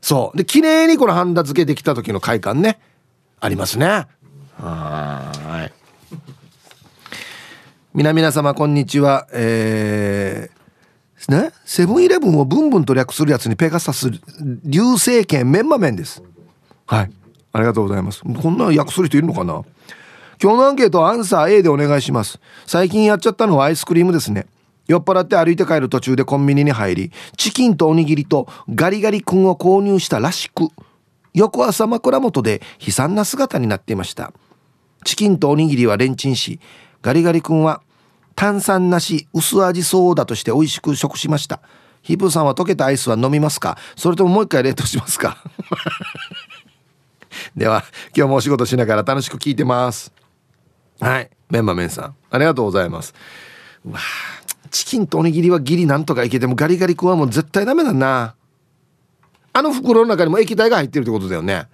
[0.00, 0.36] そう。
[0.36, 2.78] で綺麗にこのハンダ付けできた時の快感ね。
[3.40, 4.06] ありますね。
[4.60, 5.72] はい。
[7.94, 9.28] 皆々様こんにちは。
[9.32, 10.63] えー
[11.30, 14.10] ね、セブンイレブンをブンブンと略するやつにペガサス
[14.64, 16.22] 流星剣メンマ麺です。
[16.86, 17.10] はい。
[17.52, 18.22] ありがとうございます。
[18.22, 19.62] こんな訳する人いるのかな？
[20.42, 22.40] 今日のアンケートはアンサー A でお願いします。
[22.66, 24.46] 最近やっちゃったのはアイスクリームですね。
[24.86, 30.68] 酔っ払って歩いて帰る途中でコンビニに入り、チキンとおにぎりとガリガリ君を購入したらしく、
[31.32, 34.32] 翌朝枕元で悲惨な姿になっていました。
[35.04, 36.60] チキンとおにぎりはレンチンし、
[37.00, 37.80] ガリガリ君は
[38.34, 41.60] 炭酸なし薄味ソーダとして美味しく食しました。
[42.02, 43.78] ヒープーさんは溶けたアイスは飲みますか？
[43.96, 45.38] それとももう一回冷凍しますか？
[47.56, 47.84] では
[48.16, 50.12] 今日もお仕事しながら楽しく聞いてます。
[51.00, 51.30] はい。
[51.50, 53.14] メンマメンさんありがとうございます。
[53.84, 53.98] うわ
[54.70, 58.34] チキンとおにぎりはギリなんとかいけてもガリガリ君はもう絶対ダメだな。
[59.52, 61.68] あの袋の中にも液体が入ってるってことだよね。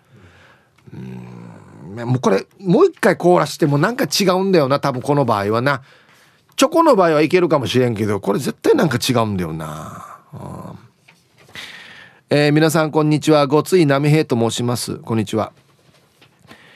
[0.92, 2.08] うん。
[2.08, 5.82] もうこれもう一回凍らしてもなんか違うんだよな多分この場合はな。
[6.60, 10.78] チョコの場合はいけるかもしれんけどこれ絶対なんか違うんだよな、うん、
[12.28, 13.46] えー、皆さんこんにちは。
[13.46, 14.96] ごつい波平と申します。
[14.96, 15.54] こんにちは。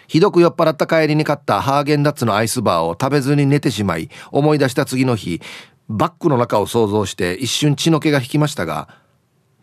[0.09, 5.43] ひどく酔っ払った帰りに買ったハーゲンダッツのアイスバーを食べずに寝てしまい思い出した次の日
[5.91, 8.89] バッグの中を想像して一瞬血の気が引きましたが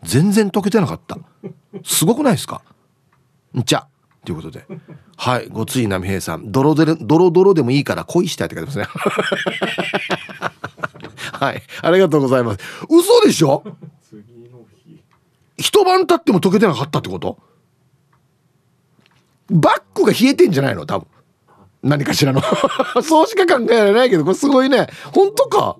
[0.04, 1.18] 全然溶けてなかった。
[1.82, 2.62] すごくないですか？
[3.58, 3.88] んちゃ。
[4.24, 4.64] ということで。
[5.16, 6.52] はい、ごつい波平さん。
[6.52, 8.86] ドロドロ、ドロドロでもいいから恋したいって書いてますね。
[11.32, 12.58] はい、ありがとうございます。
[12.88, 13.64] 嘘でしょ？
[15.56, 17.38] 一晩経っても溶けてなかったってこと？
[19.50, 20.86] バッグが冷えてんじゃないの？
[20.86, 21.06] 多分。
[21.82, 22.40] 何かしらの
[23.02, 24.86] そうしか考えられないけど、これすごいね。
[25.12, 25.76] 本当か？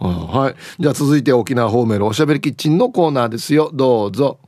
[0.00, 0.54] はい。
[0.82, 3.70] じゃあ続いて沖縄方面のおしゃべりキッチンのコーナーですよ。
[3.72, 4.38] どうぞ。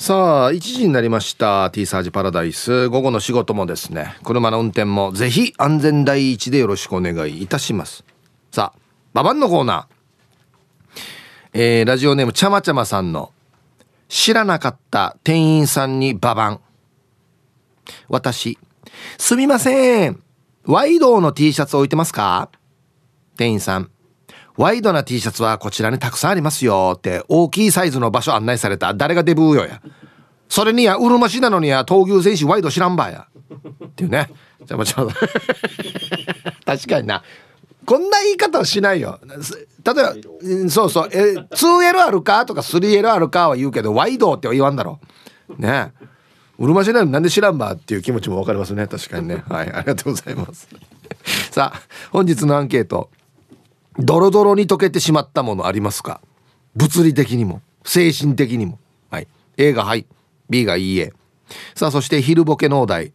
[0.00, 2.88] さあ1時になりました T サージパラダイス。
[2.88, 8.04] 午後の仕事もですね車の運転もぜひ安全第一でよろしくお願いいたします。
[8.52, 8.80] さあ
[9.12, 11.50] ババンのコーナー。
[11.52, 13.32] えー、ラジオネームちゃまちゃまさんの
[14.08, 16.60] 知らなかった店員さんにババン。
[18.08, 18.56] 私
[19.18, 20.22] すみません。
[20.64, 22.50] ワイドの T シャツ置いてますか？
[23.36, 23.90] 店員さん。
[24.58, 29.80] ワイドな T シャツはこちらにたくさんありますよって大きいサイズの場所案内された誰がデブーよや。
[30.48, 33.28] それにやうるま市なのにや闘牛選手ワイド知らんばや。
[33.86, 34.28] っていうね。
[34.66, 35.08] じゃあもちろん
[36.66, 37.22] 確かにな。
[37.86, 39.20] こんな言い方はしないよ。
[39.22, 41.08] 例えばそうそう。
[41.12, 44.98] え 2L あるかとか 3L あるかは言うけどワイドっては言わんだろ。
[45.56, 45.92] ね。
[46.58, 48.88] うるま市なのになんで知らんばっていう気持ちも分かりますね。
[48.88, 49.44] 確かにね。
[49.48, 49.72] はい。
[49.72, 50.68] ありがとうございます。
[51.52, 53.10] さあ本日のアンケート。
[53.98, 56.20] ドロドロに溶けてしまったものありますか？
[56.76, 58.78] 物理的にも精神的にも。
[59.10, 59.26] はい。
[59.56, 60.06] A がはい。
[60.48, 61.12] B がいいえ。
[61.74, 63.12] さあそして昼ボケのお題。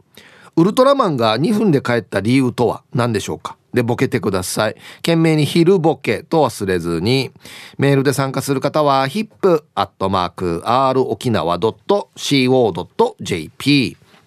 [0.55, 3.57] ウルトラマンが2分で帰った理由とは何でしょうか？
[3.73, 4.75] でボケてください。
[4.97, 7.31] 懸命に昼ボケと忘れずに。
[7.77, 11.87] メールで参加する方は hip.r 沖縄 .co.jp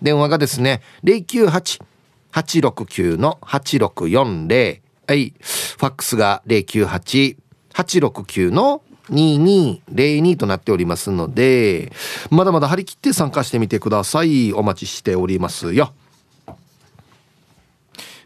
[0.03, 5.35] 電話がですね098-869の8640はい。
[5.41, 11.93] ファックスが098-869の2202となっておりますので、
[12.31, 14.53] まだまだ張り切って参加してみてください。
[14.53, 15.93] お待ちしておりますよ。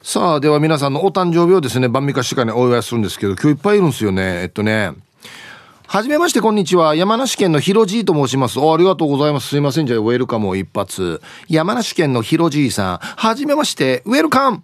[0.03, 4.41] さあ、では皆さんのお誕生日をですね、晩味化しかね、お祝いするんですけど、今日いっぱいいるんですよね。
[4.43, 4.93] えっとね、
[5.87, 6.95] はじめまして、こんにちは。
[6.95, 8.59] 山梨県のひろじいと申します。
[8.59, 9.49] お、ありがとうございます。
[9.49, 9.87] すいません。
[9.87, 11.21] じゃあ、ウェルカムを一発。
[11.49, 12.99] 山梨県のひろじいさん。
[12.99, 14.63] はじめまして、ウェルカム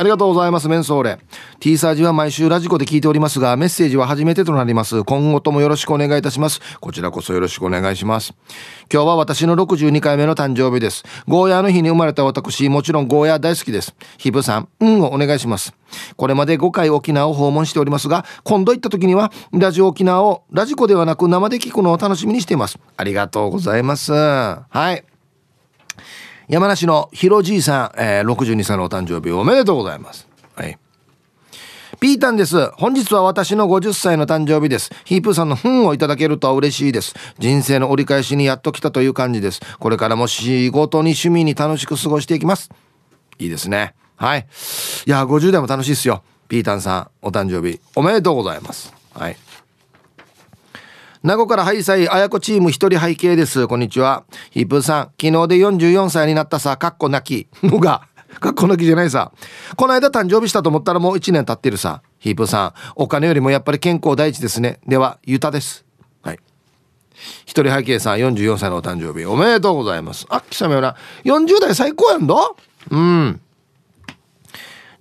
[0.00, 1.18] ありがとうございますメンソーレ。
[1.58, 3.38] T サージは毎週ラジコで聞いております。
[3.38, 6.62] がメッセージは初めてとなります今後ともよろしくお願いいたします。
[6.80, 8.32] こちらこそよろしくお願いします。
[8.90, 11.04] 今日は私の62回目の誕生日です。
[11.28, 12.70] ゴーヤーの日に生まれた私。
[12.70, 13.94] もちろんゴーヤー大好きです。
[14.16, 15.74] ひぶさんうんをお願いします。
[16.16, 22.78] これまで5回沖縄を訪問しておりますが今度行った時にはラジオ沖縄をラジコではなく生で聞くのを楽しみにしています。
[22.96, 24.14] ありがとうございます。
[24.14, 25.09] はい。
[26.50, 30.26] 山梨のひろじいさん、えー、62歳のお誕生日おめでとうございます。
[30.56, 30.76] はい。
[32.00, 32.72] ピータンです。
[32.72, 34.90] 本日は私の50歳の誕生日です。
[35.04, 37.14] ヒープーさんの糞をいただけると嬉しいです。
[37.38, 39.60] 人生の折り返しにやっと来たという感じです。
[39.78, 42.68] これからも仕事に趣味に楽しく過ごしていきます。
[43.38, 43.94] いいですね。
[44.16, 44.40] はい。
[45.06, 46.24] いや、50代も楽しいですよ。
[46.48, 48.92] ピータンさん、お誕生日、おめでとうございます。
[49.14, 49.36] はい。
[51.22, 53.68] 名護からハイサイ、あやこチーム一人背景です。
[53.68, 54.24] こんにちは。
[54.52, 57.66] ヒープーさん、昨日で44歳になったさ、かっこ泣き。
[57.66, 58.08] のが、
[58.40, 59.30] かっこ泣きじゃないさ。
[59.76, 62.00] この間誕生日したと思ったらもう1年経ってるさ。
[62.20, 64.80] ヒープーさん、お金よりもやっぱり健康第一ですね。
[64.86, 65.84] では、ゆたです。
[66.22, 66.38] はい。
[67.44, 70.24] 一人背景さん、44歳のお誕生日、おめでとうございます。
[70.30, 70.96] あ、貴様よな。
[71.24, 72.56] 40代最高やんど？
[72.90, 73.40] うん。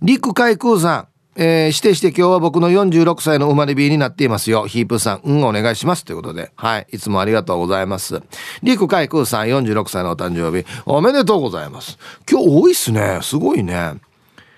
[0.02, 1.08] 陸海空さん、
[1.42, 4.68] えー、指定して今日は僕の46歳の生まれ日になっていますよ。
[4.68, 6.04] ヒープさん、うん、お願いします。
[6.04, 6.52] ということで。
[6.58, 6.88] はい。
[6.92, 8.22] いつもありがとうございます。
[8.62, 11.98] リクカイクーさん、46歳のお誕生日、おめでとうございます。
[12.30, 13.20] 今日多いっすね。
[13.22, 13.94] すごいね。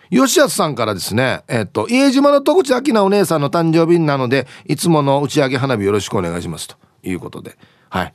[0.09, 6.67] 吉安さんからですね、えっと、家島の戸口明菜お姉さんの誕生日なので、いつもの打ち上げ花火よろしくお願いします。
[6.67, 7.59] ということで。
[7.89, 8.13] はい。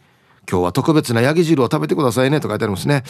[0.50, 3.04] 今日は特別なヤギ汁を食べてくださいねと書いてありますね。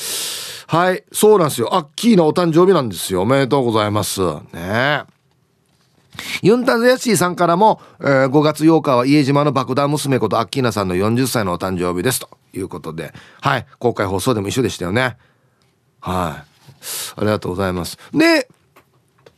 [0.67, 1.03] はい。
[1.13, 1.75] そうなんですよ。
[1.75, 3.23] アッキーのお誕生日なんですよ。
[3.23, 4.21] おめでとうございます。
[4.21, 5.16] ねえ。
[6.43, 15.17] ユンタゼヤシーさんからも、えー、5月8日は家島の爆弾娘ことアッキーナさんの40歳のお誕生日ですということで、はい、公開放送でも一緒でしたよね。
[16.01, 16.57] はい。
[17.17, 17.99] ありがとうございます。
[18.13, 18.49] で、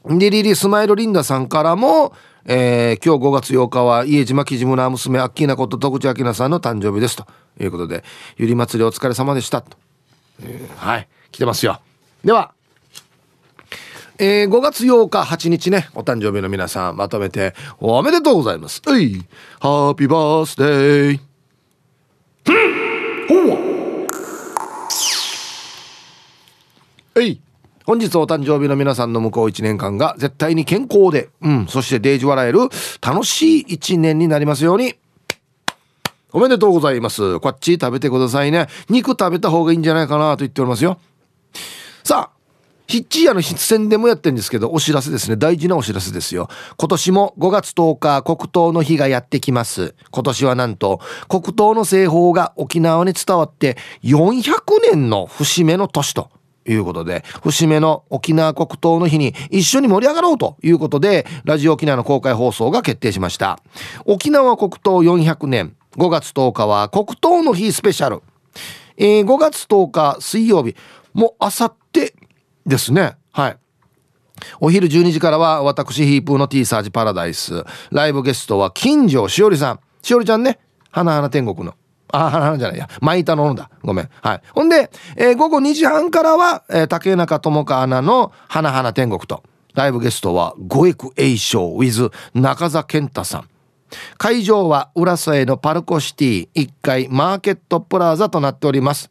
[0.04, 2.12] リリリスマイルリンダさんからも、
[2.44, 7.26] えー、今日5月8日は家島木島娘アッキーナこと徳地明菜さんの誕生日ですと
[7.60, 8.04] いうことで、
[8.36, 9.76] ゆり祭りお疲れ様でしたと。
[10.42, 11.80] えー、はい、来てますよ。
[12.24, 12.52] では、
[14.20, 19.24] えー、5月8日8日ねお誕生日の皆さんまとめておめでとうございますうい
[19.60, 21.20] ハッピーバースデー
[27.20, 27.40] えい
[27.84, 32.58] 本日お誕生日の皆さんの向こう1年間が絶対に健康で、うん、そしてデージ笑える
[33.00, 34.94] 楽しい1年になりますように。
[36.30, 37.40] おめでとうございます。
[37.40, 38.66] こっち食べてくださいね。
[38.90, 41.00] 肉食べた方がいいんじゃないかなと言っておりますよ。
[42.04, 42.37] さあ、
[42.88, 45.36] ヒッチーヤの筆戦でもやってるんですけど、お知らせですね。
[45.36, 46.48] 大事なお知らせですよ。
[46.78, 49.94] 今年も5月10日、黒糖の日がやってきます。
[50.10, 50.98] 今年はなんと、
[51.28, 54.42] 黒糖の製法が沖縄に伝わって400
[54.90, 56.30] 年の節目の年と。
[56.66, 63.58] いうことで、節目の沖縄黒糖の日に一緒に盛り上がろうということで、ラジオ沖縄の公開放送が決定しました。
[64.04, 68.22] 沖縄黒糖400年、5月10日は黒糖の日スペシャル。
[68.98, 70.76] えー、5月10日水曜日、
[71.14, 71.77] もうあさって
[72.68, 73.56] ですねはい
[74.60, 81.74] お昼12時からは私ヒープーの T サージパラダイスライブゲストは金城しおりさんしおりちゃんね花々天国の
[82.10, 82.88] あ、花々じゃないや。
[83.00, 83.70] 舞板のだ。
[83.82, 84.08] ごめん。
[84.22, 84.42] はい。
[84.54, 89.42] ほんで、えー、午後2時半からは、えー、竹中智香アナの花々天国と、
[89.74, 93.48] ライブゲストは、五育栄翔 with 中澤健太さん。
[94.16, 99.10] 会場は、浦添のパルコシティ1階マーケットプラザとなっております。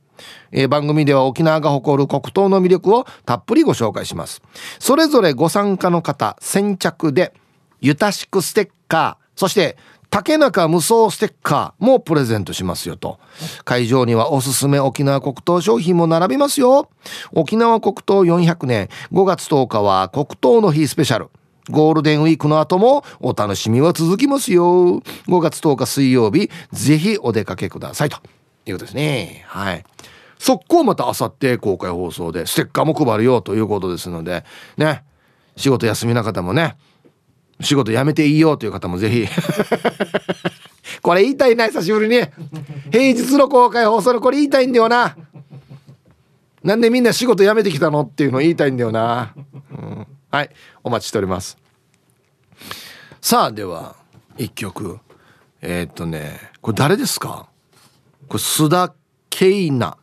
[0.51, 4.41] えー、番組では沖縄が誇る黒糖の魅力をたっぷりご紹介します。
[4.79, 7.33] それぞれご参加の方先着で
[7.81, 9.77] ゆたしくステッカーそして
[10.09, 13.19] 竹中無双ステッカーもプレゼントしますよと。
[13.65, 16.89] 会場にはおすすめ沖縄黒糖商品も並びますよ。
[17.33, 21.29] 沖縄黒糖400年5月10日は黒糖の日スペシャル。
[21.69, 25.01] ゴールデンウィークの後もお楽しみは続きますよ。
[25.27, 28.17] 5月10日水曜日ぜひお出かけくださいと。
[28.71, 29.43] いうことですね。
[29.47, 29.83] はい。
[30.39, 34.43] 速攻またあさって公開放送でステッカーも配るよということですので
[34.77, 35.03] ね。
[35.55, 36.77] 仕事休みな方もね
[37.61, 39.25] 仕事辞めていいよという方もぜひ
[41.01, 42.23] これ言いたいな久しぶりに。
[42.91, 45.15] 平日の公開放送のこれ言いたいんだよな。
[46.63, 49.33] なんでみんな仕事辞めてきたのっていうのを言いたいんだよな、
[49.71, 50.49] うん、はい。
[50.83, 51.57] お待ちしております。
[53.21, 53.95] さあでは
[54.37, 54.99] 一曲。
[55.61, 57.47] えー、っとねこれ誰ですか？
[58.27, 58.93] これ須田
[59.29, 59.97] 慶奈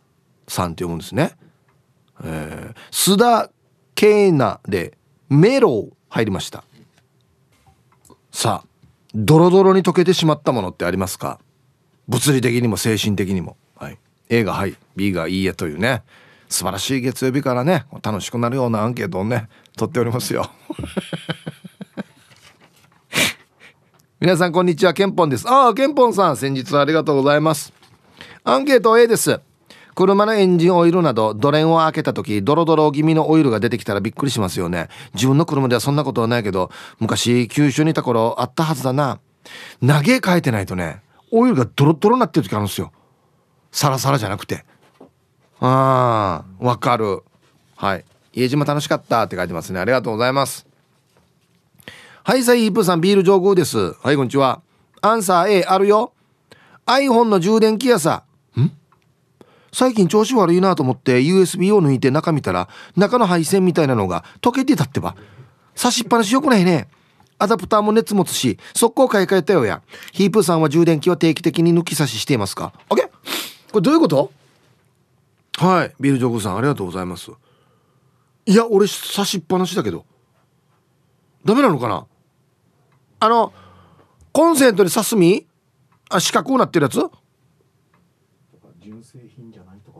[0.48, 1.36] さんって読むんですね。
[2.22, 3.50] えー、須田
[3.94, 4.96] 慶奈で
[5.28, 6.64] メロ入りました。
[8.32, 8.66] さあ、
[9.14, 11.38] ドロドロに溶けてしまったものってありますか？
[12.08, 13.56] 物理的にも精神的にも。
[13.76, 13.98] はい。
[14.28, 16.02] A がはい、B がいいえというね。
[16.54, 20.48] 素晴らしい月曜日からね楽しくなるようなアンケートをね取っておりますよ
[24.20, 27.72] 皆さんこんにちはケンポンですああケンポンさん先日はありがとうございます
[28.46, 29.40] アンケート A です。
[29.94, 34.88] 車のエンジンオイルなどドレンを開けた時ドロドロ気味のオイルが出てきたらびっくりしますよね。
[35.14, 36.70] 自分の車ではそんなことはないけど
[37.00, 39.18] 昔九州にいた頃あったはずだな。
[39.80, 41.00] 投げ変えてないとね
[41.32, 42.92] オイルがドロドロになってる時あるんですよ。
[43.72, 44.66] サラサラじゃなくて。
[45.60, 47.22] あーわかる。
[47.76, 48.04] はい。
[48.34, 49.80] 家島楽しかったって書いてますね。
[49.80, 50.66] ありがとうございます。
[52.24, 53.94] はいさいイープーさんビール上宮です。
[54.02, 54.60] はいこんにちは。
[55.00, 56.12] アンサー A あるよ。
[56.84, 58.24] iPhone の充電器やさ。
[59.74, 65.16] 最近調子悪いなと思って USB を抜いて中見たら中の配線みたいなのが溶けてたってば
[65.74, 66.88] 差しっぱなしよくないね。
[67.36, 69.82] アダプターも熱持つし速攻買い替えたよや。
[70.12, 72.72] ヒープーさんは充電器は定期的に抜き差ししていますか？
[72.88, 73.10] あけこ
[73.74, 74.30] れどういうこと？
[75.56, 75.94] はい。
[75.98, 77.32] ビールジョグさんありがとうございます。
[78.46, 80.06] いや俺差しっぱなしだけど。
[81.44, 82.06] ダメなのかな？
[83.18, 83.52] あの
[84.32, 85.46] コンセントに刺すみ
[86.10, 87.00] あ四角くなってるやつ？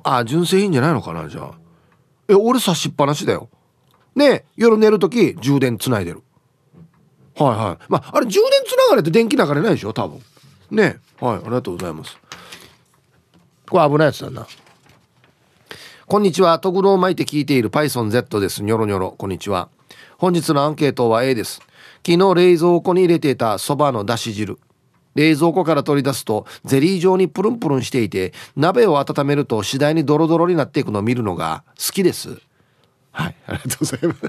[0.05, 1.55] じゃないとかあ純正品じゃないのかなじゃあ。
[2.29, 3.49] え俺刺しっぱなしだよ。
[4.15, 6.23] ね夜寝る時充電つないでる。
[7.37, 7.85] はいはい。
[7.89, 10.21] まああれ充電つながれて電気流れないでしょ多分。
[10.71, 12.19] ねはいありがとうございます。
[13.69, 14.47] これ危ないやつだな。
[16.07, 16.59] こんにちは。
[16.59, 18.63] トグロを巻いて聞いている PythonZ です。
[18.63, 19.13] ニョロニョロ。
[19.13, 19.71] こんにちは。
[20.19, 21.63] 本日のアンケートは A です。
[22.07, 24.59] 昨日冷蔵庫に入れていたそばのだし汁。
[25.15, 32.41] 冷蔵庫から取り出すとゼリー状にプルンプルンしていて鍋を温めると次第にドロドロになっていくのを見るのが好きです。
[33.13, 34.21] はいありがとうございます。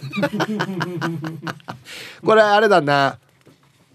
[2.24, 3.18] これあれだな。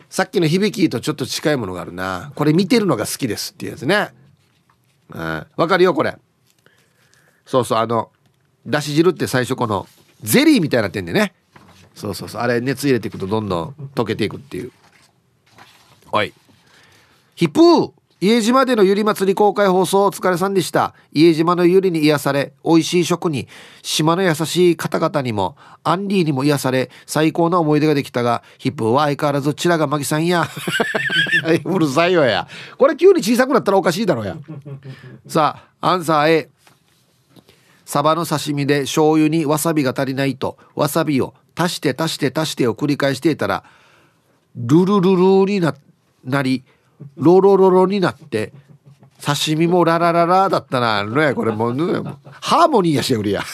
[0.09, 2.33] さっきの響きとちょっと近いものがあるな。
[2.35, 4.13] これ見てるのが好きですっていうやつね。
[5.15, 6.19] わ、うん、かるよこれ。
[7.47, 8.11] そうそうあの
[8.67, 9.87] だし汁って最初この
[10.23, 11.35] ゼリーみたいになってんでね。
[11.95, 12.43] そうそうそう。
[12.43, 14.73] あれ熱入れていくとどんどん溶けていくっていう。
[16.11, 16.33] はい。
[17.35, 20.95] ヒプー家島でのゆり祭り公開放送お疲れさんでした。
[21.11, 23.49] 家島のゆりに癒され美味しい食に
[23.81, 30.47] 島の優しい方々にもアンディにも癒され最高な思い出ができたがヒップは相変わらずチラがマギさんや。
[31.65, 32.47] うるさいよや。
[32.77, 34.37] これ急に小さくなったらおかしいだろうや。
[35.27, 36.51] さあアンサー A
[37.87, 43.65] サバの刺身で醤油にわさびが足りないとわさびを足して足して足してを繰り返していたら
[44.55, 45.75] ルルルルにな
[46.23, 46.65] なり
[47.17, 48.53] ロロロロになって
[49.23, 51.75] 刺身もララララだったなのやこれもう
[52.41, 53.43] ハーモニーやしやうりや。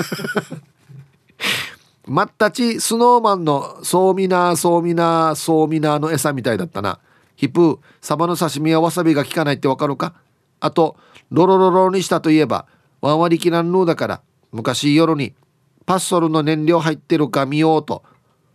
[2.07, 7.01] まったちスノーマンのソーミナーソーミナーソーミナーの餌みたいだったな。
[7.35, 10.15] ヒプーサバの刺身はわさびが効かないってわかるか？
[10.61, 10.97] あと
[11.31, 12.67] ロロロロにしたといえば
[13.01, 14.21] ワンワリキナンヌーだから
[14.53, 15.35] 昔夜に
[15.85, 18.05] パッソルの燃料入ってるか見ようと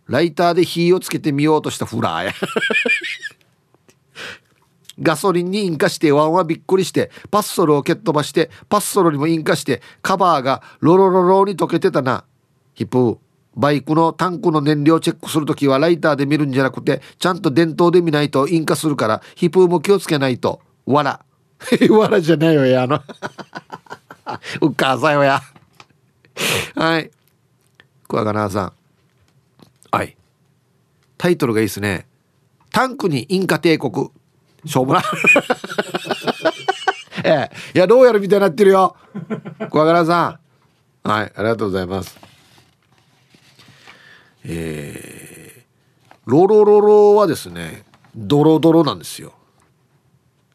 [0.06, 2.32] ライターで火をつけてみようとしたフラーや。
[5.02, 12.24] ガソリンに引火してワンはびっくりしてパッソルを蹴っ飛ばしてパッソルにも引火してカバーがロロロロに溶けてたな。
[12.74, 13.18] ヒップー
[13.54, 20.60] バイクのタンクの燃料チェックするときはライターで見るんじゃなくてちゃんと電灯で見ないと引火するからヒプーも気をつけないと。
[20.86, 21.24] わら
[21.90, 23.02] わらじゃないよやあの。
[24.60, 25.40] うっかさよや。
[26.74, 27.10] はい。
[28.08, 28.72] 小若菜さん。
[29.90, 30.16] はい。
[31.18, 32.06] タイトルがいいですね。
[32.70, 34.10] タンクにインカ帝国。
[34.64, 35.00] しょうもな。
[35.00, 35.02] い
[37.24, 37.74] ええ。
[37.74, 38.96] いやどうやるみたいになってるよ。
[39.70, 40.38] 小若菜さ
[41.04, 41.08] ん。
[41.08, 42.18] はいありがとうございます。
[44.44, 47.84] えー、ロロロロはですね
[48.14, 49.32] ドロドロなんですよ。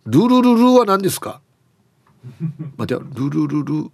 [0.05, 1.41] ルルルルは何ですか？
[2.78, 3.91] 待ってルルルル。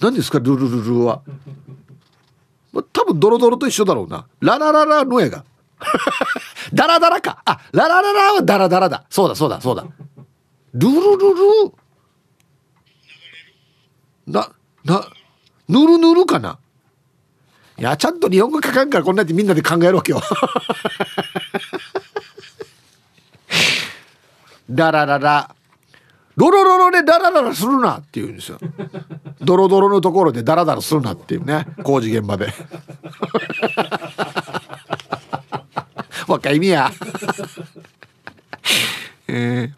[0.00, 0.38] 何ですか？
[0.38, 1.22] ルルルルは。
[2.92, 4.26] 多分ドロドロと一緒だろうな。
[4.40, 5.44] ララララの絵が。
[6.74, 7.42] ダラダラか。
[7.44, 9.04] あララララはダラダラだ。
[9.10, 9.84] そうだそうだそうだ。
[10.74, 11.72] ルルルル？
[14.26, 14.50] な
[14.84, 15.08] な
[15.68, 16.58] ぬるぬるかな？
[17.78, 20.20] いやちゃんと日本語書かんからこんなやってみんなで考えるわけよ。
[24.70, 25.54] ダラララ。
[26.36, 28.58] ロロロロでダラダラするなって言うんですよ。
[29.40, 31.66] ドロドロのところでダラダラするなっていうね。
[31.82, 32.52] 工事現場で。
[36.28, 36.92] 若いみや。
[39.26, 39.72] えー、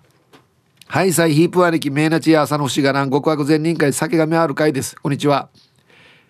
[0.86, 4.96] はいさいヒープ兄貴メイナチや朝の星がなん極悪善人会酒がめある会です。
[4.96, 5.48] こんにちは、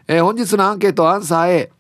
[0.07, 1.71] えー、本日のアンケートアンサー A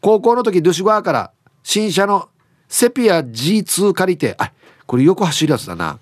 [0.00, 1.32] 高校の時ドゥシュバーから
[1.62, 2.28] 新車の
[2.68, 4.52] セピア G2 借りてあ
[4.86, 5.98] これよく走るやつだな。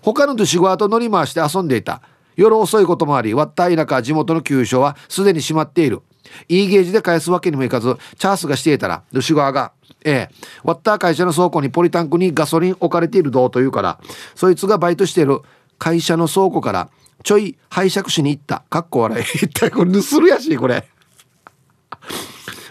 [0.00, 2.02] 他のドゥシュバーと乗り回して遊んでいた。
[2.34, 6.02] 夜遅いこともあり割った田舎地元の急所はすでに閉まっている。
[6.48, 9.72] いいゲージで返すわけにもいかずチャースがしていたらルシ側が
[10.04, 10.34] 「ええ。
[10.64, 13.98] 割った会社の倉庫にポリタンクにガソリン置かれているどう」と言うから
[14.34, 15.40] そいつがバイトしている
[15.78, 16.88] 会社の倉庫から
[17.22, 18.64] ちょい拝借しに行った。
[18.68, 19.24] かっこ笑い。
[19.44, 20.88] 一体これ盗るやしこれ。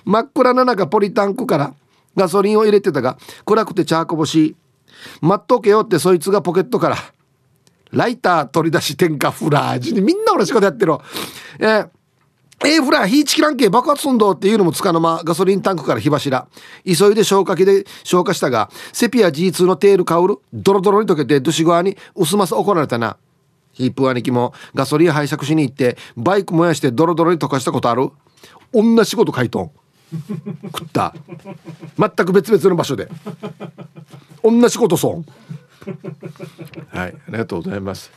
[0.03, 1.73] 真っ暗な中ポリタンクから
[2.15, 4.55] ガソリンを入れてたが暗くてチャーコ星
[5.21, 6.97] 待っとけよってそいつがポケットから
[7.91, 10.01] ライター取り出し点火フラージュに。
[10.01, 10.97] みんな同じことやってる。
[11.59, 11.89] えー
[12.63, 16.47] えー、フラ、火チキラン系爆発すんどっていうのもつかの間、ガソリンタンクから火柱。
[16.85, 23.17] 急いで消火器で消火したが、セピア G2 のテール香る、ドロドロに溶けて、ドシ側に薄まさ怒られたな。
[23.73, 28.11] ヒープ兄貴もガソリン拝借しに行って、バイク燃やしてドロドロに溶かしたことある？
[28.73, 29.71] 同じこと書いとん。
[30.77, 31.15] 食った。
[31.97, 33.09] 全く別々の場所で。
[34.43, 35.25] 同じことそう。
[36.95, 38.11] はい、ありがとうございます。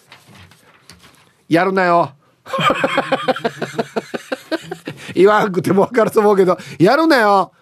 [1.49, 2.12] やるなよ。
[5.14, 7.52] 言わんくても分かると思うけどやるなよ。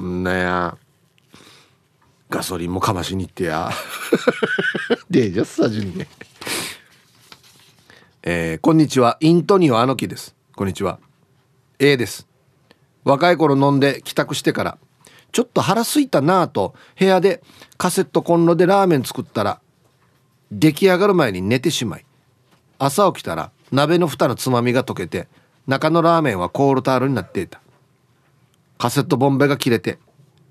[0.00, 0.78] んなや。
[2.30, 3.70] ガソリンもかましに行ってや。
[5.10, 5.98] でじゃスタジオに。
[5.98, 6.08] ね
[8.22, 9.18] えー、こんにちは。
[9.20, 10.34] イントニオアノキです。
[10.54, 10.98] こんにちは。
[11.78, 12.26] A です。
[13.04, 14.78] 若い頃飲んで帰宅してから
[15.32, 17.42] ちょっと腹すいたなぁと部屋で
[17.78, 19.60] カセットコンロでラーメン作ったら
[20.50, 22.04] 出来上がる前に寝てしまい
[22.78, 25.28] 朝起きたら鍋の蓋のつまみが溶けて
[25.66, 27.60] 中のラーメンはコールタールになっていた。
[28.78, 29.98] カセットボンベが切れて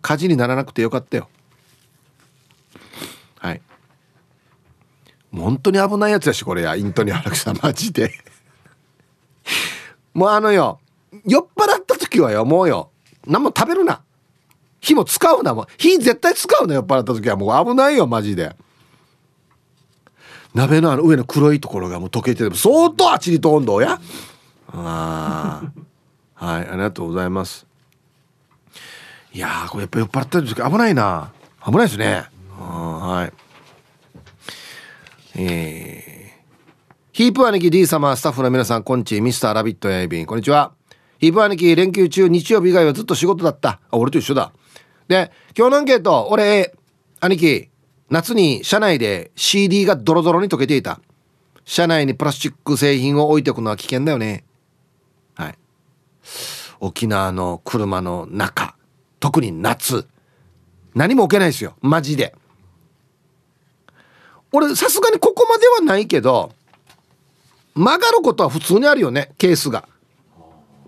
[0.02, 1.28] 火事にならなくてよかったよ。
[3.40, 3.62] はい。
[5.34, 6.76] 本当に危ないやつやしこれや。
[6.76, 8.12] イントニ荒木さんマジで。
[10.14, 10.80] もうあのよ
[11.26, 12.90] 酔っ払った時はよもうよ。
[13.28, 14.02] 何も食べるな。
[14.80, 15.54] 火も使うな。
[15.54, 17.36] もう火絶対使うな酔っ払った時は。
[17.36, 18.56] もう危ないよマジで。
[20.54, 24.00] 鍋のあの上の黒いところがもう溶けてて相当あちりと温度や。
[24.74, 25.72] あ
[26.36, 27.68] あはいありがとうございます。
[29.34, 31.32] いやこれやっぱ酔っ払ってる時危ないな。
[31.66, 32.26] 危ないですね。
[32.58, 33.34] はい。
[35.40, 40.74] えー、ヒープ兄貴 D 様スタッフの皆さんこんにちミスターラビットやいびんこんにちは。
[41.20, 43.80] ヒープ兄貴連休中日曜日以外はずっと仕事だった。
[43.90, 44.52] あ俺と一緒だ。
[45.08, 46.74] で今日のアンケート俺
[47.20, 47.70] 兄貴
[48.10, 51.00] 夏に車内で CD がドロドロに溶けていた。
[51.64, 54.44] 車内にプラスチック製品を置いておくのは危険だよね。
[55.36, 55.58] はい。
[56.80, 58.76] 沖縄の車の中
[59.20, 60.08] 特に夏
[60.94, 61.76] 何も置けないですよ。
[61.82, 62.36] マジで。
[64.52, 66.52] 俺さすがにここまではないけど
[67.74, 69.88] 曲がることは普通にあるよねケースが。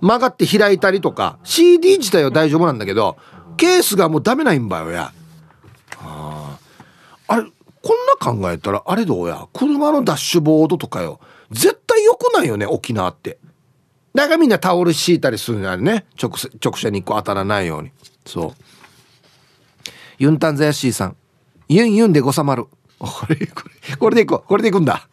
[0.02, 3.16] 曲がって開いたりとか CD 自体は大丈夫なんだけど
[3.56, 5.14] ケースがもうダメないんばよや。
[7.28, 9.48] あれこんな考えたらあれどうや？
[9.54, 11.22] 車のダッシュボードとかよ。
[11.52, 13.38] 絶対良くないよね沖縄って。
[14.14, 16.06] だからみんなタオル敷いたりするんだね。
[16.22, 16.32] 直
[16.64, 17.92] 直射日光当たらないように。
[18.26, 18.54] そう。
[20.20, 21.18] ユンタンザヤシーさん。
[21.68, 22.66] ユンユンでごさまる。
[23.00, 24.48] これこれこれでいこう。
[24.48, 25.08] これでいくんだ。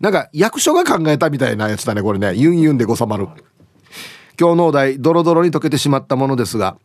[0.00, 2.34] なんか役所が考えたみたいなやつだねこれね。
[2.34, 3.28] ユンユンでごさまる。
[4.38, 6.76] 今日のお題ドロドロに溶けてしまったものですが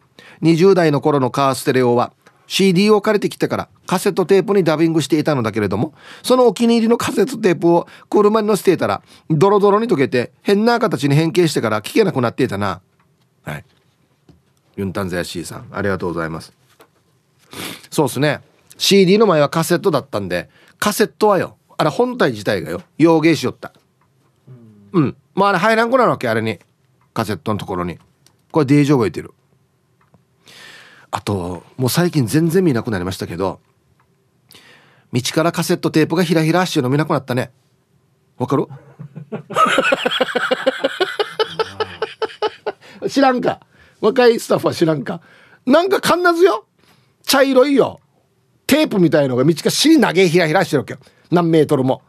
[0.42, 2.14] 20代の頃のカーステレオは
[2.52, 12.82] CD を借りてきてからカセットテープにダビングしていたのだけれどもそのお気に入りのカセットテープを車に乗せていたらドロドロに溶けて変な形に変形してから聞けなくなっていたな。
[13.44, 13.64] はい。
[14.76, 16.52] ユンタンザヤシーさんありがとうございます。
[17.90, 18.42] そうっすね。
[18.78, 21.56] CD の前はカセットだったんでカセットはよ。
[21.78, 22.82] あれ本体自体がよ。
[22.98, 23.72] 洋芸しよった。
[24.92, 25.16] うん。
[25.36, 26.60] まああれ入らんこなるわけあれに。
[27.14, 27.98] カセットのところに。
[28.52, 29.34] これデージ覚えてる。
[31.12, 33.60] あともう最近全然見なくなりましたけど
[35.14, 37.52] 道からカセットテープがひらひらしての見なくなったね。
[38.38, 38.66] わかる？
[43.10, 43.60] 知らんか。
[44.00, 45.20] 若いスタッフは知らんか。
[45.66, 46.66] なんかかんなずよ。
[47.24, 48.00] 茶色いよ。
[48.68, 51.00] テープみたいのが道から尻投げひらひらしてるわけよ。
[51.30, 52.02] 何メートルも。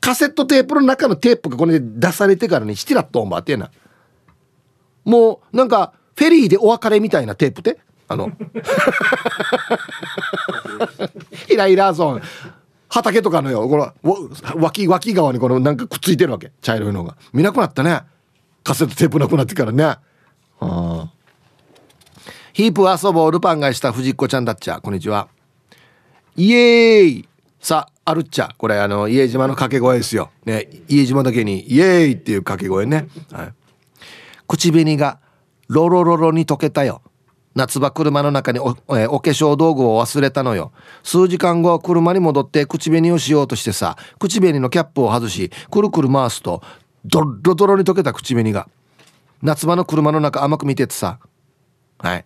[0.00, 3.72] カセットテープの中のテープがこれで出されてからにしてらっとんばってな
[5.04, 7.78] もうなんかフェリーでお別れみたいなテープって？
[8.08, 8.32] あの。
[11.48, 12.22] イライラゾーン。
[12.88, 13.68] 畑とかのよ。
[13.68, 13.92] この
[14.60, 16.52] 脇脇側にこのなんかくっついてるわけ。
[16.62, 17.16] 茶色いのが。
[17.32, 18.02] 見なくなったね。
[18.64, 19.96] カセットテープなくなってからね。
[20.60, 21.12] あ
[22.52, 24.80] ヒープ遊ぼうルパンがした藤子ちゃんだっちゃ。
[24.80, 25.28] こんにちは。
[26.34, 27.28] イエーイ。
[27.60, 28.54] さあるっちゃ。
[28.56, 30.30] これあの家島の掛け声ですよ。
[30.46, 30.68] ね。
[30.88, 33.52] 家島だけにイエーイっていう掛け声ね、はい、
[34.46, 35.18] 口紅が
[35.68, 37.02] ロロロロに溶けたよ。
[37.58, 40.70] 夏場車の中にお,、えお化粧道具を忘れたのよ。
[41.02, 46.62] 数時間後車に戻って口紅をしようとしてさ口紅のキャップを外しくるくる回すと
[47.04, 48.68] ドロドロに溶けた口紅が。
[49.42, 51.18] 夏場の車の中甘く見ててさ。
[51.98, 52.24] はい。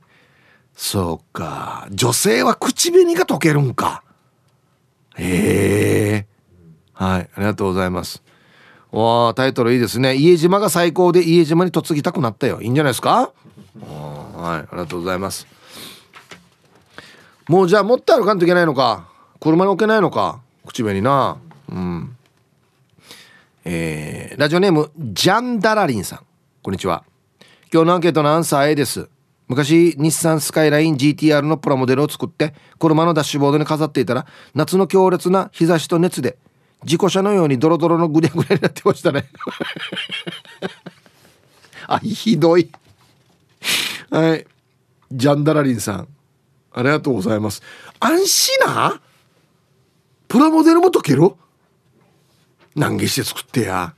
[0.75, 1.87] そうか。
[1.91, 4.03] 女性は口紅が溶けるんか。
[5.17, 6.27] へえ。
[6.93, 7.29] はい。
[7.35, 8.23] ありがとうございます。
[8.91, 10.15] わあタイトルいいですね。
[10.15, 12.61] 家島が最高で家島に嫁ぎたくなったよ。
[12.61, 13.33] いいんじゃないですか？
[14.43, 15.47] はいありがとうございます。
[17.49, 19.09] もうじゃあ持って歩かんといけないのか？
[19.41, 20.41] 車に置けないのか？
[20.67, 21.39] 口紅な。
[21.71, 22.17] うん。
[23.65, 26.21] えー、ラジオネームジャンダラリンさん。
[26.61, 27.05] こんにちは。
[27.73, 29.09] 今日のアンケートのアンサー A です。
[29.47, 36.39] 昔日産スカイライン GTR のプラモデルを作って車のダッシュボードに飾っていたら夏の強烈な日差しと熱で
[36.85, 39.29] 事故車のようにドロドロのグレグレになってましたね。
[41.87, 42.73] あひどい。
[44.13, 44.47] はい。
[45.11, 46.07] ジャンダラリンさん。
[46.71, 47.63] ありがとうございます。
[47.99, 49.01] 安心な？
[50.29, 51.33] プラモデルも溶ける？
[52.77, 53.95] 難儀して作ってや。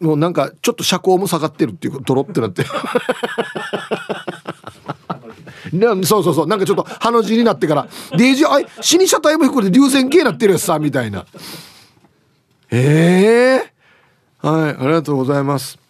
[0.00, 2.64] もうなんかちょっと車高も下がってるっていうドロってなって。
[6.04, 6.46] そうそうそう。
[6.46, 7.88] なんかちょっとハの字になってから。
[8.16, 11.26] デージあい死に車体も低くて流線形になってるやつさみたいな。
[12.70, 15.83] ええー、はいありがとうございます。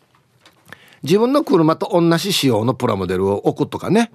[1.04, 4.10] 自分の車と同じ仕様のプラモデルを置くとかね、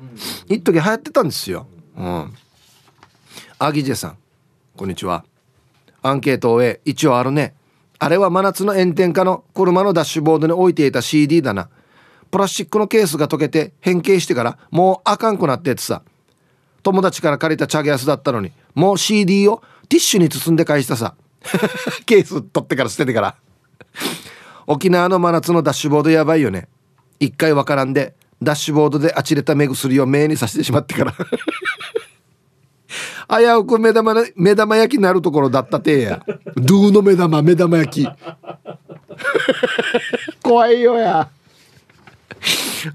[0.50, 1.68] うん、一時流行ってたんですよ。
[1.96, 2.34] うん。
[3.60, 4.18] アギジェさん
[4.76, 5.24] こんにちは。
[6.02, 7.54] アンケートを一応あるね。
[8.00, 11.70] あれは真夏の炎天下の車のダッシュボードに置いていた CD だな。
[12.32, 16.02] プラスチックのケースが溶けて変形してからもうあかんくなってってさ。
[16.82, 21.14] 友達から借りたチャゲアスだったのにもう CD をティッシュに包んで返したさ。
[22.08, 23.36] ケース取ってから捨ててから。
[24.66, 26.68] 沖縄の真夏のダッシュボードやばいよね
[27.20, 31.14] 一回わからんでダッシュボードであちれた目薬を目にさしてしまってから。
[33.30, 36.26] 危うく目玉目玉焼きになるところだったてえや。
[36.56, 38.10] ドゥの目玉目玉焼き。
[40.42, 41.30] 怖いよや。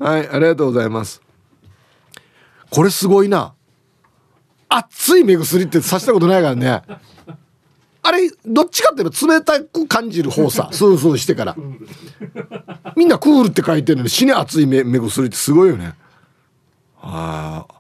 [0.00, 1.22] はいありがとうございます。
[2.70, 3.54] これすごいな。
[4.68, 6.82] 熱い目薬ってさしたことないからね。
[8.04, 11.56] あれどっちかっていうと冷たく感じる方さ スースーしてから
[12.96, 15.94] みんなクールって書いてるのに死に熱い目目薬ってすごいよね
[17.00, 17.74] ああ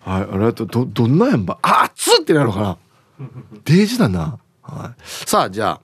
[0.00, 0.66] はい、ありがとう。
[0.66, 1.58] ど、どんなやんば。
[1.62, 2.76] あ、熱ってなるのかな。
[3.64, 4.38] デージだな。
[4.62, 5.02] はい。
[5.04, 5.80] さあ、じゃあ。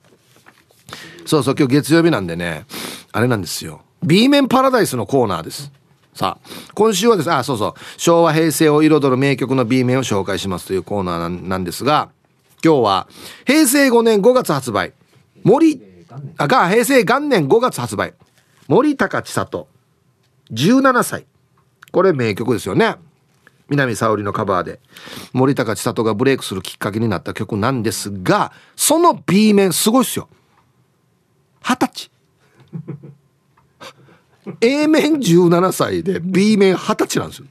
[1.25, 2.65] そうそう、今日月曜日なんでね。
[3.11, 3.81] あれなんですよ。
[4.03, 5.71] B 面パラダイスのコーナーです。
[6.13, 7.73] さあ、今週はですね、あ、そうそう。
[7.97, 12.09] 昭和平成を彩る名曲の B 面を紹介しますというコーナーなんですが、
[12.67, 13.07] 今日は
[13.45, 14.91] 平成5年5月発売。
[15.41, 15.81] 森、
[16.35, 18.13] あ、が、平成元年5月発売。
[18.67, 19.67] 森高千里。
[20.51, 21.25] 17歳。
[21.93, 22.95] これ名曲ですよね。
[23.69, 24.81] 南沙織のカバーで
[25.31, 30.29] 森高千里がブレイクするきっかけになった曲なんですがその B 面すごいっすよ
[31.61, 32.11] 二十歳
[34.61, 37.47] A 面17歳で B 面二十歳なんですよ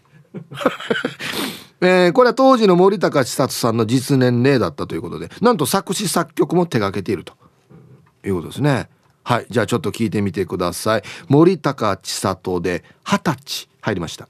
[1.81, 7.35] えー、これは当時の森高千里さんの実年齢だったということでなんと作詞作曲も手掛けていると
[8.25, 8.89] いうことですね。
[9.23, 11.03] はいじゃあちょっと聞いてみてください。
[11.29, 14.29] 森高千里で二十歳入りました。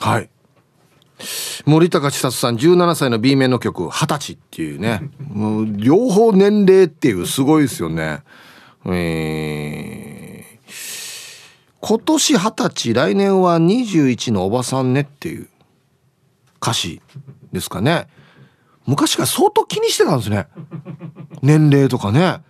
[0.00, 0.30] はい。
[1.64, 5.10] 森高千里さん17歳の B 面の曲「二十歳」っていうね。
[5.32, 8.22] もう両方年齢っていうすごいですよね。
[8.86, 10.17] えー、
[11.80, 15.48] 今年二十歳来年は21のおばさんねっていう
[16.60, 17.00] 歌詞
[17.52, 18.08] ですかね。
[18.86, 20.48] 昔から相当気にしてたんですね。
[21.42, 22.40] 年齢とかね。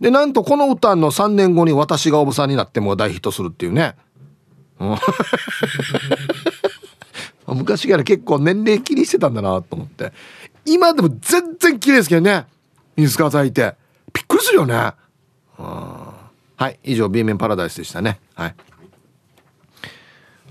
[0.00, 3.94] でなんとこの歌の3年後に私がおばさんになっても大ヒットするっていうね。
[7.46, 10.12] 昔から結構年齢気にしてたんだなと思って。
[10.64, 12.46] 今でも全然綺麗ですけどね。
[12.96, 13.76] 水川さんいて。
[14.12, 14.92] びっくりするよね。
[16.56, 18.18] はい以上 B 面パラダイスでしたね。
[18.34, 18.54] はい。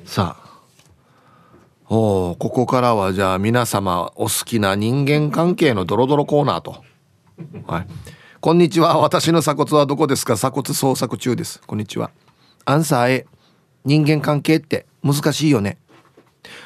[0.06, 0.46] さあ。
[1.88, 6.84] おここからはじゃあ皆様お好きな人間関係のドロドロコーナーと。
[7.68, 7.88] はい。
[8.40, 8.98] こんにちは。
[9.00, 10.36] 私の鎖骨はどこですか？
[10.36, 11.62] 鎖骨捜索中です。
[11.66, 12.12] こんにちは。
[12.66, 13.26] アンサー A
[13.84, 15.78] 人間関係って難しいよね。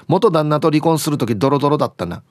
[0.07, 2.23] 元旦那と離婚する時ドロドロだったな。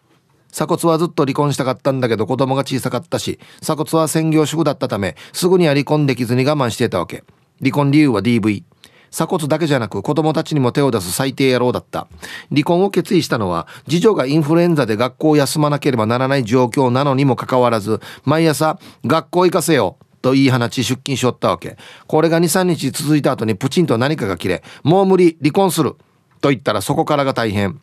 [0.50, 7.24] 鎖骨はずっと離婚したかったんだけど子供が小さかったし鎖骨は専業主婦だったためすぐには離婚できずに我慢していたわけ。
[7.60, 8.62] 離婚理由は DV
[9.10, 12.08] 鎖骨だけじゃなく子供たちにも手を出す最低野郎だった。
[12.50, 21.76] 離婚を決意したのは次女がインフルエンザで学校を休まなければならない状況なのにもかかわらず毎朝学校行かせよと言い放ち出勤しよったわけ。
[22.06, 25.96] これが23日続いた後にプチンと何かが切れもう無理離婚する
[26.40, 27.80] と言ったらそこからが大変。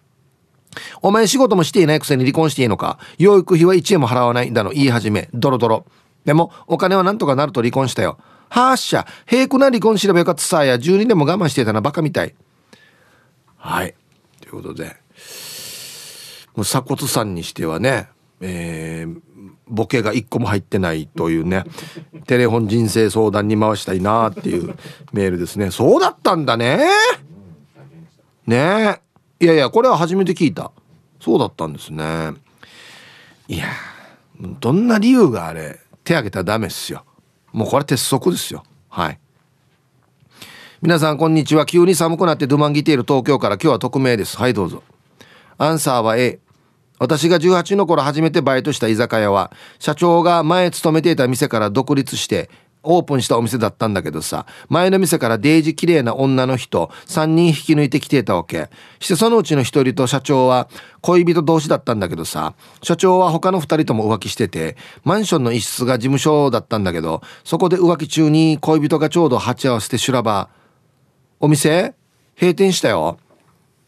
[1.01, 2.99] お前仕事もしていないくせに離婚していいのか。
[3.17, 5.29] 養育費は1円も払わないんだの言い始め。
[5.33, 5.85] ドロドロ。
[6.25, 8.17] でもお金はなんとかなると離婚したよ。
[8.49, 9.05] はっしゃ。
[9.25, 10.75] 平くな離婚すればよかったさや。
[10.75, 12.35] 12年も我慢してたなバカみたい。
[13.57, 13.95] はい。
[14.41, 14.95] ということで。
[16.55, 18.07] もう鎖骨さんにしてはね
[18.41, 19.21] えー、
[19.67, 21.63] ボケが1個も入ってないというね。
[22.27, 24.75] テレフォン人生相談に回したいなっていう
[25.13, 25.71] メールですね。
[25.71, 26.85] そうだったんだね
[28.45, 29.01] ね
[29.39, 30.71] いやいやこれは初めて聞いた。
[31.19, 32.33] そうだったんですね。
[33.47, 33.67] いや
[34.59, 37.03] どんな理由があれ手挙げたらダメっすよ。
[37.51, 38.63] もうこれ鉄則ですよ。
[38.89, 39.19] はい。
[40.81, 41.65] 皆さんこんにちは。
[41.65, 44.37] 急に寒くなってドゥマンギテール東京から今日は匿名です。
[44.37, 44.83] はいどうぞ。
[45.57, 46.39] アンサーは A
[46.97, 52.49] 私が18の頃初めてバイトした居酒屋は社長が前勤めていた店から独立して
[52.85, 58.69] オープンしたお店だったんだけどさ前の店からデージ綺麗な女の人3人引き抜いてきてたわけ。
[58.99, 60.69] してそのうちの1人と社長は
[61.01, 70.49] 恋人同士だったんだけどさ社長は他の2人とも浮気しててマンションの一室が事務所だったんだけどそこで浮気中に恋人がちょうど鉢合わせて修羅場。
[71.39, 71.93] お店？
[72.39, 73.17] 閉店したよ。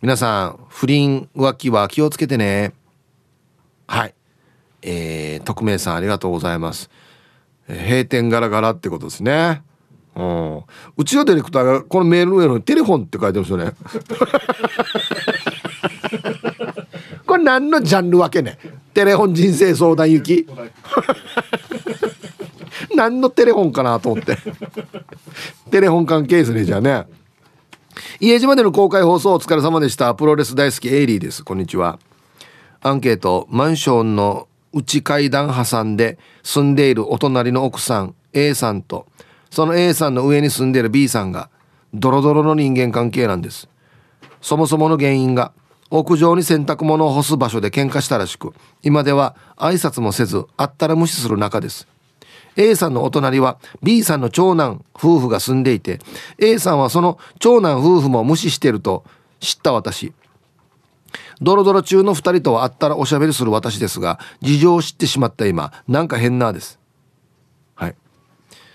[0.02, 2.74] 皆さん不倫浮気は気をつけてね。
[3.88, 4.14] はい。
[4.82, 6.89] えー、匿名さんありがとうございます。
[7.68, 9.61] 閉店ガラガラってことですね。
[10.15, 10.63] うん、
[10.97, 13.74] うちのディレクターがこのメールの上のテレフォンって書いてますよね。
[17.28, 18.57] これ何のジャンル分けね
[18.93, 20.47] テレフォン人生相談行き？
[22.95, 24.38] 何のテレフォンかなと思って。
[25.70, 27.05] テレフォン関係ですねじゃあね。
[28.20, 30.15] 家島での公開放送お疲れ様でした。
[30.15, 31.43] プロレス大好きエイリーです。
[31.43, 31.99] こんにちは。
[32.82, 39.07] アンケートマンションの内階段挟んで住んでいるお隣の奥さん A さんと
[39.49, 41.49] その A さんの上に住んでいる B さんが
[41.93, 43.70] ドロドロの人間関係なんです。
[44.41, 45.51] そもそもの原因が
[45.89, 48.53] 屋上に洗濯物を干す場所で喧嘩したらしく
[48.84, 51.88] 今では挨拶もせず会ったら無視する仲です。
[52.57, 55.99] A さんのお隣は B さんの長男夫婦が住んでいて
[56.39, 59.05] A さんはその長男夫婦も無視してると
[59.39, 60.13] 知った私。
[61.42, 66.80] ドロドロ中の2人とは会ったらおしゃべりする私ですが事情を知ってしまった今なんか変なです。
[67.76, 67.96] はい。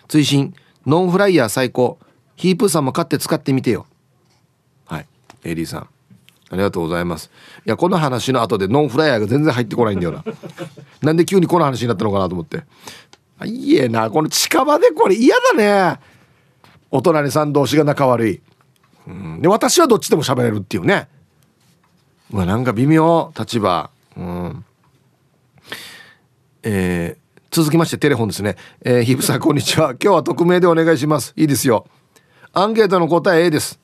[0.08, 0.54] 追伸
[0.86, 1.98] ノンフライヤー最高。
[2.36, 3.86] ヒープーさんも買って使ってみてよ。
[4.86, 5.06] はい。
[5.44, 5.88] エリーさん。
[6.50, 7.30] ありがとうございます。
[7.64, 10.24] いやこの話の後でノンフライヤーが全然入ってこないんだよな。
[11.00, 12.64] なんで急にこの話になったのかなと思って。
[13.38, 14.10] あいいえな。
[14.10, 16.00] この近場でこれ嫌だね。
[16.92, 18.42] お隣さん同士が仲悪い、
[19.08, 21.08] うん、で私はどっちでも喋れるっていうね。
[22.32, 23.90] まあなんか微妙立場。
[24.16, 24.64] うん。
[26.62, 28.56] えー、続きましてテレフォンですね。
[28.80, 29.90] えー、ヒブさんこんにちは。
[29.90, 31.34] 今日は匿名でお願いします。
[31.36, 31.86] いいですよ。
[32.54, 33.78] アンケートの答え A です。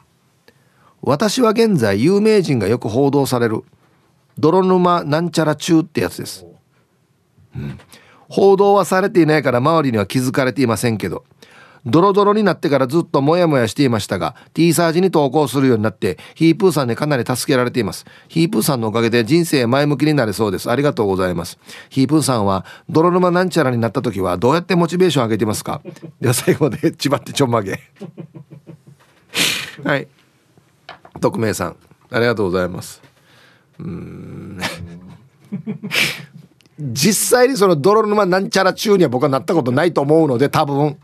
[1.02, 3.64] 私は現在有名人がよく報道される。
[4.38, 6.46] 泥沼なんちゃら中ってやつです、
[7.56, 7.76] うん、
[8.28, 11.24] 報道はされていないから周りには気づかれていませんけど。
[11.88, 18.04] ドロドロになってからずっとモヤモヤしていましたが T サージに投稿するようになってヒープーさんにかなり助けられています。
[18.28, 20.70] ヒープーさんのおかげで人生前向きになれそうです。
[20.70, 21.58] ありがとうございます。
[21.88, 25.80] ヒープーさんは泥沼なんちゃらになった時はどうやってモチベーション上げてますか？
[26.20, 27.80] では最後までちばってちょんまげ。
[29.84, 30.08] はい。
[31.20, 31.76] 匿名さん
[32.10, 33.02] ありがとうございます。
[33.78, 34.58] うん。
[36.80, 40.96] 実際にその泥沼なんちゃら中には僕はなったことないと思うので多分。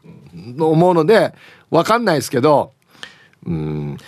[0.58, 1.34] 思うので
[1.70, 2.72] 分かんないですけど
[3.46, 3.98] うん。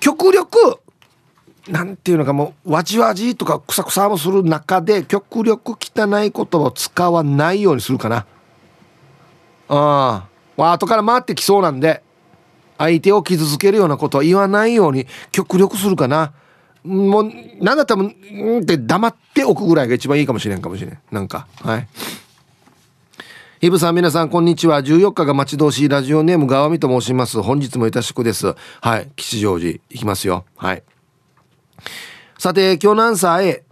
[0.00, 0.80] 極力
[1.68, 8.26] なんていうのかもうわじわじとかくさくさもする中で極力汚い言葉を使わないようにするかな。
[9.68, 10.72] ああ。
[10.72, 12.02] 後から回ってきそうなんで
[12.78, 16.32] 相手を傷つけるようなことは言わないように極力するかな。
[16.84, 20.98] もう何だったらうんって黙っておくぐらいが一番いいかもしれんかもしれん。
[21.10, 21.88] なんかはい。
[23.64, 24.82] ヒブさん皆さんこんにちは。
[24.82, 27.40] 14日が待ち遠しいラジオネーム川見と申します。
[27.40, 28.54] 本日もいたしくです。
[28.82, 29.10] はい。
[29.16, 30.44] 吉祥寺行きますよ。
[30.58, 30.82] はい。
[32.36, 33.64] さて今日のアンサー A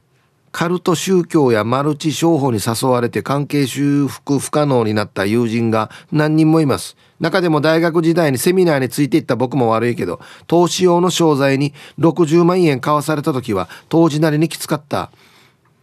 [0.51, 6.97] カルト宗教やマルチ商法に誘われて関係修復不可能になった友人が何人もいます。
[7.21, 15.11] 中でも大学時代にセミナーについていった僕も悪いけど投資用の商材に60万円買わされた時は当時なりにきつかった。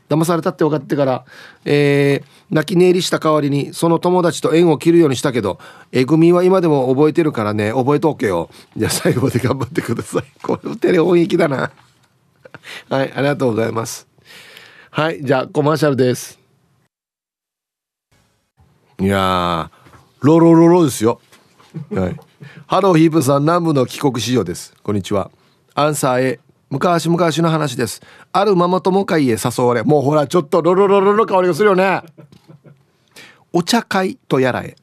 [0.09, 1.25] 騙されたって分かってから、
[1.65, 5.59] えー、泣き寝入りした代わりにその友達と縁を切るようにしたけど
[5.91, 8.49] えぐみは今でも覚えてるからね覚えとけよ。
[8.75, 10.23] じゃあ最後まで頑張ってください。
[10.41, 11.71] これテレ本域だな。
[12.89, 14.07] はいありがとうございます。
[14.89, 16.39] はいじゃあコマーシャルです。
[18.99, 19.69] いや
[20.21, 21.21] ロロロロですよ。
[21.93, 22.19] はい。
[22.67, 24.73] ハローヒープさん南部の帰国子女です。
[24.81, 25.29] こんにちは。
[25.75, 26.39] アンサー A
[26.69, 28.01] 昔々の話です。
[28.31, 32.01] あるママ友会へ誘われもうほらちょっとロロロロの香りがするよね。
[33.51, 34.75] お茶会とやらへ。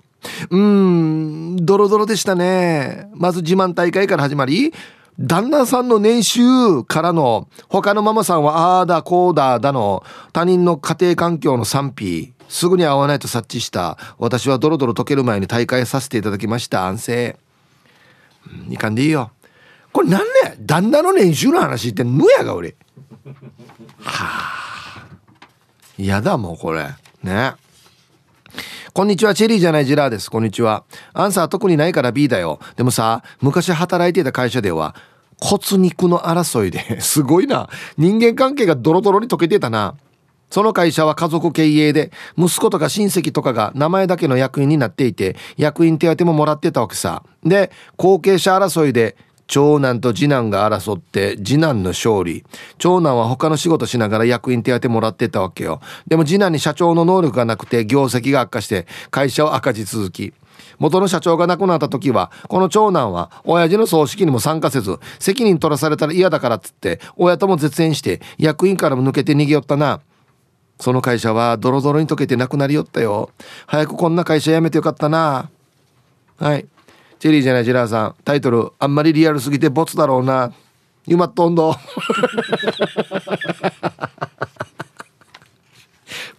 [0.51, 3.09] うーんドロドロでしたね。
[3.15, 4.73] まず自慢大会から始まり
[5.19, 16.87] 旦那さんの年収からの他のママさんはああだこうだだの他人の家庭環境の賛否すぐに会わないと察知した私はドロドロ溶ける前に大会させていただきました。
[16.87, 17.39] 安静。
[18.69, 19.31] いかんでいいよ。
[19.97, 20.27] これなんね
[20.61, 22.77] 旦那の年収の話ってぬやが俺
[23.99, 25.09] はあ
[25.97, 26.89] 嫌だもうこれ
[27.23, 27.55] ね
[28.93, 30.31] こんにちは、チェリーじゃないジラーです。
[30.31, 30.85] こんにちは。
[31.13, 32.61] アンサー特にないから B だよ。
[32.77, 34.95] でもさ、昔働いていた会社では、
[35.39, 37.69] 骨肉の争いで すごいな。
[37.99, 39.97] 人間関係がドロドロに溶けてたな。
[40.51, 47.23] その会社は家族経営で、息子とか親戚とかが名前だけの役員になっていて、役員手当ももらってたわけさ。
[47.45, 49.17] で、後継者争いで
[49.47, 52.45] 長男と次男が争って次男の勝利。
[52.79, 55.81] 長男は他の仕事しながら役員手当もらってたわけよ。
[56.07, 60.33] でも次男に社長の能力がなくて業績が悪化して会社を赤字続き。
[60.79, 70.01] 元の社長が亡くなった時はこの長男は親父の葬式にも参加せず責任取らされたら嫌だからっつって親とも絶縁して役員からも抜けて逃げよったな。
[70.79, 73.31] その会社はドロドロに溶けてなくなりよったよ。
[73.67, 75.49] 早くこんな会社辞めてよかったな。
[76.39, 76.67] はい。
[77.19, 80.53] チェリーじゃないジラーさんタイトルあんまりリアルすぎてボツだろうな
[81.07, 81.75] ユマットンド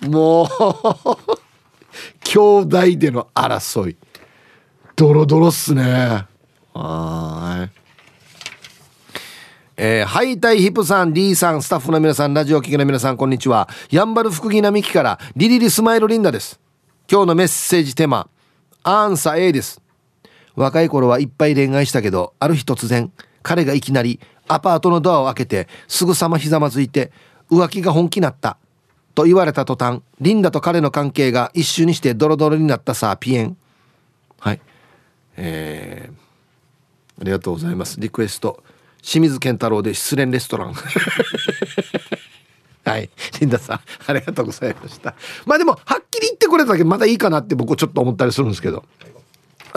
[0.07, 0.47] もう
[2.23, 3.97] 兄弟での争い
[4.95, 6.25] ドロドロっすね
[6.73, 7.77] はい
[9.79, 13.69] えー、ハイタイヒップさん、リーさん、スタッフの皆さん、ラジオ聴きの皆さん、こんにちは。
[13.91, 16.59] やんばる福木並木から、リリリスマイルリンダです。
[17.09, 18.27] 今日のメッセージテーマ、
[18.81, 19.79] アンサー A です。
[20.57, 23.11] 若い頃はいっぱい恋愛したけどある日突然
[23.43, 27.11] 彼がいきなりアパートのドアを開けてすぐさまひざまずいて
[27.49, 28.57] 浮気が本気になった
[29.17, 33.57] と言われた途端リンダと彼の関係が一瞬にしてドロドロになったさピエン。
[34.39, 34.61] はい。
[35.37, 37.99] えー、ありがとうございます。
[37.99, 38.63] リクエスト。
[39.01, 40.73] 清水健太郎で失恋レストラン。
[42.85, 43.09] はい。
[43.39, 45.15] リンダさんありがとうございました。
[45.45, 48.85] まあでもはっきり言ってくれただけまだいいかなって僕ちょっと思ったりするんですけど。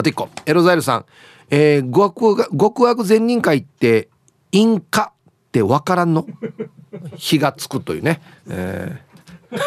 [0.01, 0.29] あと1個。
[0.47, 1.05] エロザイルさん、
[1.51, 4.09] えー、極悪極悪善人会って
[4.51, 6.25] インカって分からんの？
[7.15, 9.59] 火がつくというね、えー、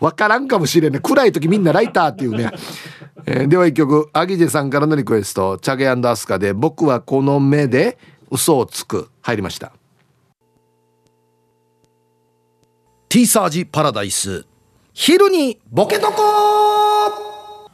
[0.00, 0.98] 分からんかもしれんね。
[0.98, 2.50] 暗い時みんなライターっていうね、
[3.24, 4.10] えー、では一曲。
[4.12, 5.58] アギジェさんからのリクエスト。
[5.58, 7.98] チャゲアスカで「僕はこの目で
[8.32, 9.72] 嘘をつく」入りました。
[13.08, 14.44] ティーサージパラダイス。
[14.98, 17.70] 昼にボケとこ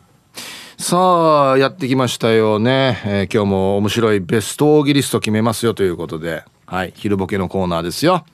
[0.77, 6.43] さあやってきましたよね、えー、今日も面白いベストオーギリスト決めますよということで。
[6.67, 8.27] はい昼ボケのコーナーですよ。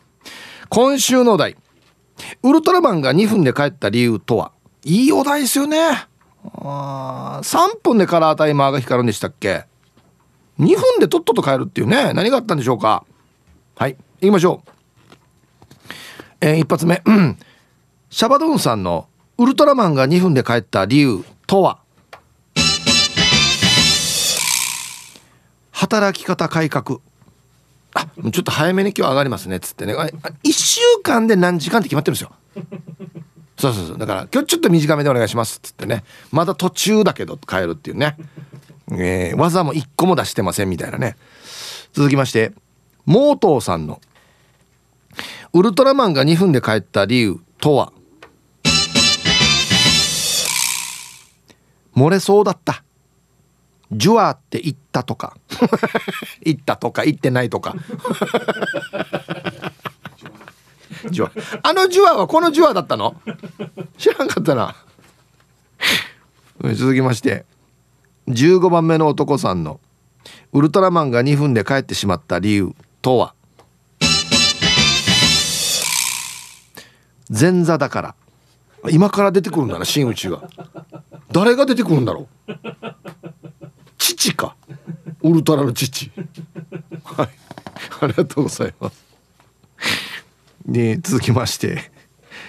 [0.71, 1.57] 今週のお題。
[2.43, 4.53] ウルトラマンが2分で帰った理由とは。
[4.85, 5.91] いいお題ですよね。
[6.55, 9.67] あ3分でカラータイマーが光るんでしたっけ。
[10.59, 12.15] 2分でとっとと帰るっていうね。
[12.15, 13.05] 何があったんでしょうか。
[13.77, 14.71] はい行きましょう。
[16.41, 17.03] えー、一発目。
[18.11, 19.07] シャバドゥンさんの
[19.37, 21.79] ウルトラマンが2分で帰った理由とは？
[25.73, 27.01] 働き方改革。
[27.95, 29.95] あちょっと早めに今日上がりますねっつってね。
[29.95, 32.33] 1週間で何時間って決まってるんですよ。
[33.59, 33.99] そうそうそう。
[33.99, 36.03] だから今日ちょっと短めでお願いしますっつってね。
[36.33, 38.17] まだ途中だけど帰るっていうね、
[38.91, 41.17] えー、技も1個も出してませんみたいなね。
[41.93, 42.53] 続きまして
[43.05, 44.01] モートーさんの。
[45.53, 47.93] ウルトラマンが2分で帰った理由とは？
[51.99, 52.85] 漏れそうだった。
[53.91, 55.37] ジュワーって言ったとか。
[56.45, 57.75] 言ったとか言ってないとか。
[61.11, 61.33] ジュワ
[61.63, 63.21] あのジュワはこのジュワだったの？
[63.97, 64.77] 知らんかったな。
[66.75, 67.45] 続きまして。
[68.29, 69.81] 15番目の男さんの。
[70.53, 72.77] ウルトラマンが2分で帰ってしまった理由。
[73.03, 73.35] とは？
[77.29, 78.15] 前座だから。
[78.91, 80.49] 今から出てくるんだな真打ちが
[81.31, 82.53] 誰が出てくるんだろう？
[83.99, 84.57] 父か？
[85.23, 86.11] ウルトラの父。
[87.05, 87.29] はい。
[88.01, 89.05] ありがとうございます。
[90.65, 91.91] ね続きまして。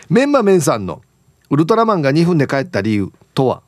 [0.10, 1.02] メンマメンさんの
[1.50, 3.62] ウルトラマンが2分で帰った理由とは？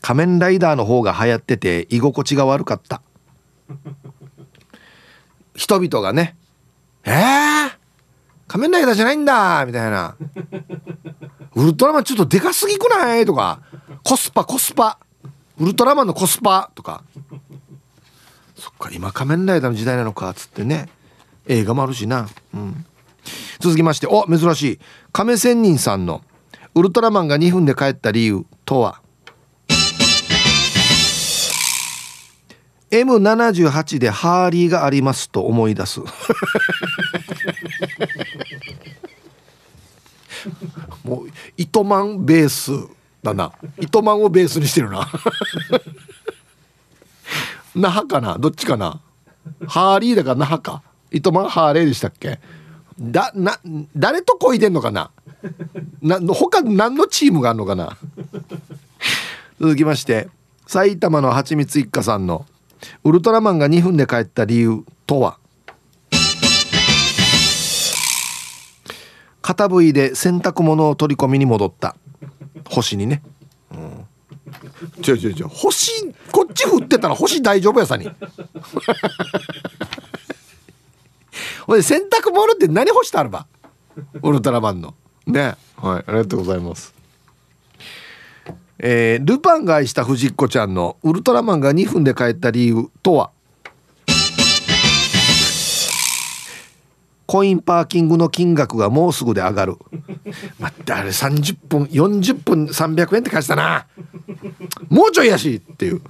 [0.00, 3.02] 仮面ライダーの方が流行ってて居心地が悪かった。
[5.54, 6.36] 人々がね
[7.04, 7.70] えー、
[8.46, 10.16] 仮面ライダーじゃないんだみたいな。
[11.56, 13.24] ウルトラマンちょっとでかすぎくない？
[13.24, 13.60] とか。
[14.04, 14.98] コスパコスパ。
[15.58, 16.70] ウルトラマンのコスパ。
[16.74, 17.02] とか。
[18.54, 20.88] そっか今仮面ライダーの時代なのかつってね。
[21.46, 22.84] 映画もあるしな、うん、
[23.60, 24.06] 続きまして。
[24.06, 24.80] お珍しい。
[25.12, 26.22] 亀仙人さんの
[26.74, 29.00] 「ウルトラマンが2分で帰った理由とは?」
[32.90, 36.00] M78 でハーリーがありますと思い出す。
[41.04, 42.72] もう糸満ベース
[43.22, 43.52] だな。
[43.78, 45.08] 糸満をベースにしてるな。
[47.74, 48.38] 那覇かな？
[48.38, 49.00] どっちかな？
[49.66, 50.82] ハーリーだから那覇か。
[51.10, 52.40] 糸満ハーレーでしたっけ？
[52.98, 53.58] だな
[53.94, 55.10] 誰とこいでんのかな？
[56.00, 57.96] な他何のチームがあるのかな？
[59.60, 60.28] 続きまして
[60.66, 62.46] 埼玉のはちみつ一家さんの
[63.04, 65.38] ウルトラマンが2分で帰った理由とは？
[69.46, 71.94] 片部位で洗濯物を取り込みに戻った。
[72.68, 73.22] 星にね、
[73.70, 74.04] うん、
[75.06, 75.44] 違う違う違う。
[75.46, 78.10] 星こっち振ってたら星大丈夫やさに。
[81.64, 83.46] ほいで洗濯物って何干してあるば？
[84.20, 84.94] ウルトラマンの。
[85.28, 85.54] ね。
[85.76, 86.92] はいありがとうございます。
[88.80, 93.30] えー、ルパンが愛した藤子ちゃんのウルトラマンが2分で帰った理由とは？
[97.26, 99.76] コインパーキングの金額がもうすぐで上がる。
[100.58, 103.86] 待ってあれ30分40分300円って書いてたな。
[104.88, 106.02] もうちょいやしっていう。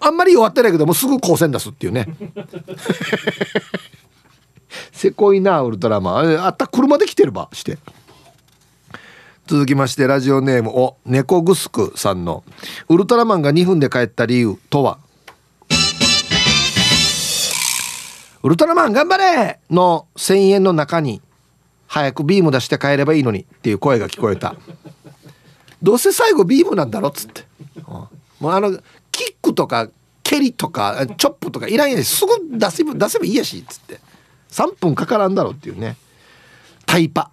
[0.00, 2.06] あんまり弱ってないけどもうすぐ光線出すっていうね。
[4.92, 6.44] せこいなウルトラマン。
[6.44, 7.78] あった車で来てるばして。
[9.48, 12.44] 続きましてラジオネームを猫グスクさんの
[12.90, 14.98] 「ウルトラマンが2分で帰った理由とは?」
[18.42, 21.20] ウルトラマン頑張れの1000円の中に
[21.86, 24.54] 早くビーム出して帰ればいいのにっていう声が聞こえた。
[25.82, 27.44] どうせ最後ビームなんだろっつって。
[28.40, 28.78] もうあの
[29.10, 29.88] キックとか
[30.22, 34.00] 蹴りとかチョップとかいらんやしすぐ出せば出せばいいやしっつって。
[34.50, 35.96] 3分かからんだろっていうね。
[36.86, 37.30] タイパ。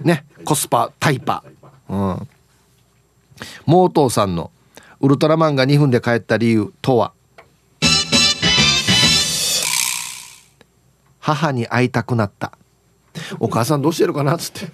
[0.00, 0.24] ね。
[0.44, 1.42] コスパタイパ。
[1.88, 2.28] うん。
[3.66, 4.50] モートーさんの
[5.00, 7.12] 「ウルトラマンが2分で帰った理由とは?」
[11.24, 12.52] 母に会いたくなった。
[13.40, 14.70] お母さんどうしてるかなっつって。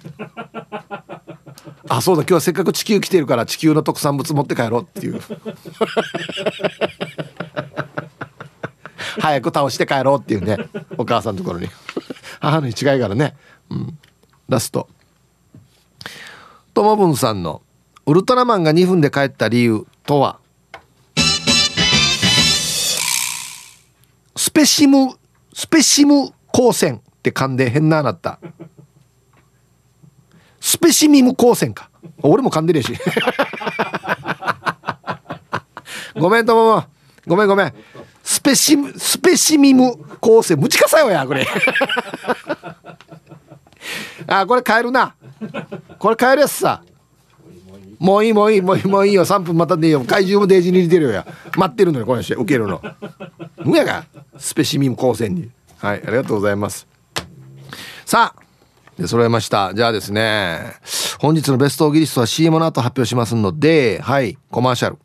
[1.87, 5.21] あそうだ今日はせっかく地球来てるから地球の特産物持って帰ろうっていう。
[9.21, 10.57] 早く倒して帰ろうっていうね
[10.97, 11.69] お母さんのところに。
[12.41, 13.37] 母の違いからね。
[13.69, 13.97] うん。
[14.49, 14.89] ラスト。
[16.73, 17.61] ともぶんさんの
[18.05, 20.37] 「ウルトラマンが2分で帰った理由とは?」
[24.35, 25.15] スペシム
[25.53, 28.39] スペシム光線って噛んで変ななった。
[30.59, 31.89] スペシミム光線か。
[32.21, 32.93] 俺も噛んでるやし。
[36.15, 36.83] ごめんとも。
[37.25, 37.73] ごめんごめん。
[38.23, 41.47] スペシムスペシミム光線むちかさよやこれ。
[44.27, 45.15] あこれ変えるな。
[45.97, 46.83] これ変えるやつさ。
[47.99, 49.25] もういいもういいもういいもういいよ。
[49.25, 50.01] 3分待たんでいいよ。
[50.01, 51.11] 怪獣もデージに入れてるよ。
[51.11, 51.25] や
[51.55, 52.81] 待ってるのよこの人受けるの。
[53.63, 54.05] むやが
[54.37, 55.49] スペシミム光線に。
[55.81, 56.87] はいありがとうございます。
[58.05, 58.41] さあ
[58.99, 59.73] で揃えました。
[59.73, 60.75] じゃあですね
[61.19, 64.99] 本日のベストオギリストは CM の後発表しますのではいコマーシャル。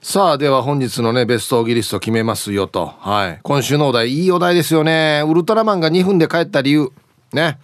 [0.00, 2.86] さあでは本日のねベストオギリスト決めますよと。
[2.86, 5.22] はい今週のお題いいお題ですよね。
[5.28, 6.90] ウルトラマンが2分で帰った理由。
[7.32, 7.58] ね。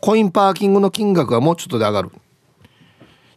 [0.00, 2.10] コインパーキングの金額はもうちょっとで上がる。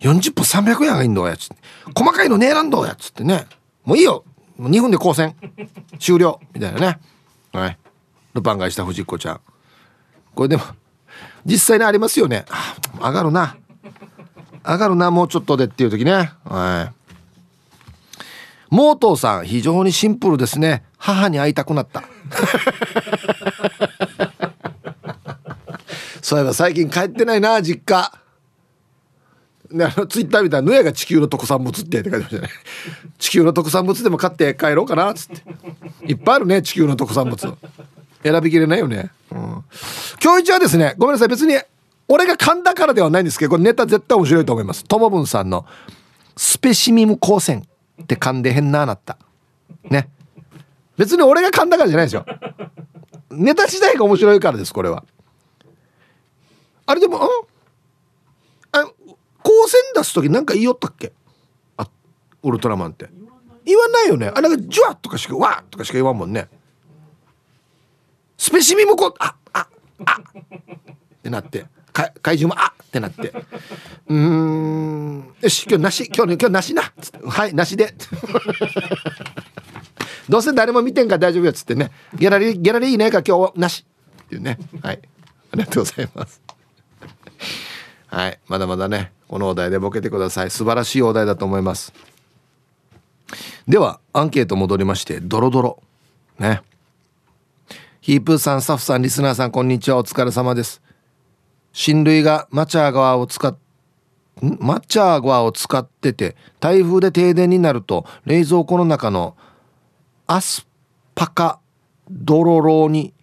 [0.01, 1.49] 40分300円がいいんだやつ。
[1.95, 3.45] 細かいのねえなんだやつってね。
[3.83, 4.23] もういいよ。
[4.57, 5.35] もう2分で交戦
[5.97, 6.39] 終了。
[6.53, 6.99] みたいなね。
[7.57, 7.77] はい。
[8.35, 9.41] ルパンがした藤子ちゃん。
[10.35, 10.63] これでも
[11.43, 12.45] 実際にありますよね。
[13.01, 13.57] 上がるな。
[14.63, 16.31] 上がるなもうちょっとでっていう時ね。
[16.43, 16.93] はい。
[18.69, 20.83] モートーさん非常にシンプルですね。
[20.99, 22.03] 母に会いたくなった。
[26.21, 28.11] そういえば最近帰ってないな実家。
[29.71, 32.49] であのツイッターみたいな「ぬやが地球の特産物って」って書いてましたね。
[33.19, 35.43] 地球の特産物でも買って帰ろうかなっつって。
[36.05, 37.57] いっぱいあるね地球の特産物
[38.23, 39.39] 選びきれないよね、うん、
[40.23, 41.55] 今日一はですねごめんなさい別に
[42.07, 44.83] 俺が噛んだからではないんですけどこれネタ絶対面白いと思います。
[44.85, 45.65] ともぶんさんの
[46.37, 47.67] 「スペシミム光線」
[48.01, 49.17] って噛んで変なあなった。
[49.89, 50.09] ね。
[50.97, 52.25] 別に俺が噛んだからじゃないですよ。
[53.31, 55.03] ネタ自体が面白いからですこれは。
[56.85, 57.27] あれでも、うん？
[59.47, 61.13] 光線出す時なんか言いよったっけ？
[61.77, 61.87] あ
[62.43, 63.09] ウルトラマンって。
[63.65, 64.31] 言わないよね。
[64.35, 66.49] あなんかジュワッとかしかわーとかしか言わんもんね。
[68.37, 69.67] スペシミムコああ
[70.05, 70.23] あっ
[71.23, 71.65] てなって。
[71.93, 73.33] か怪獣もあってなって。
[74.07, 75.33] うん。
[75.41, 76.83] よし今日なし今日今日なしな。
[77.25, 77.95] はいなしで。
[80.29, 81.91] どうせ誰も見てんから大丈夫やっつってね。
[82.15, 83.85] ギャラリーギャラリーいないか今日なし。
[84.23, 84.59] っていうね。
[84.81, 85.01] はい。
[85.51, 86.41] ありがとうございます。
[88.07, 88.39] はい。
[88.47, 89.11] まだまだね。
[89.27, 90.51] このお題でボケてください。
[90.51, 91.93] 素晴らしいお題だと思います。
[93.67, 95.83] ではアンケート戻りましてドロドロ。
[96.39, 96.61] ね。
[97.99, 99.97] ヒープーさんスタッフさんリスナーさんこんにちは。
[99.97, 100.81] お疲れ様です。
[101.73, 103.57] 親類がマチャー川を使っ
[104.41, 109.35] マチャー川を使ってて台風で停電になると冷蔵庫の中の
[110.27, 110.67] アス
[111.15, 111.59] パカ
[112.09, 113.13] ドロロに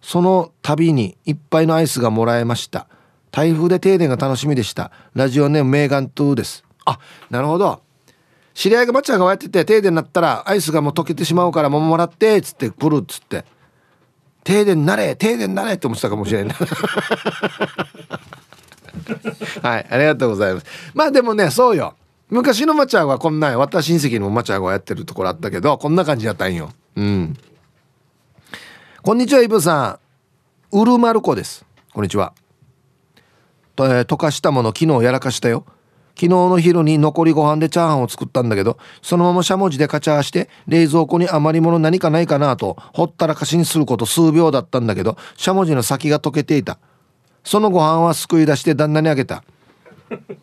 [0.00, 2.88] その度にいっぱいのアイスがもらえました。
[3.32, 4.92] 台風で停電が楽しみでした。
[5.14, 6.64] ラジオネームメーガントゥです。
[6.84, 6.98] あ
[7.30, 7.82] なるほど。
[8.54, 13.44] 知り合いがマチャー川やってて停電になったらアイスがもう溶けてしまうからももらってっつって来るっつって。
[14.44, 16.56] 停電なれ停電なれって思ってたかもしれない。
[19.62, 20.66] はいありがとうございます。
[20.92, 21.94] まあでもねそうよ。
[22.28, 26.70] 昔のマチャーはこんな私親戚にもマチャーがやってるところあったけどこんな感じやったんよ。
[26.96, 27.34] うん。
[29.00, 29.98] こんにちはイブさ
[30.72, 30.76] ん。
[30.76, 31.64] ウルマルコです。
[31.92, 32.32] こんにちは、
[33.78, 35.64] えー、溶かしたもの昨日やらかしたよ。
[36.14, 46.78] 昨日の昼に残りご飯でチャーハンを作ったんだけどそのまましゃもじでカチャーして冷蔵庫に余り物何かないかなとほったらかしにすること数秒だったんだけどしゃもじの先が溶けていた。
[47.44, 49.42] そのご飯はすくい出して旦那にあげた。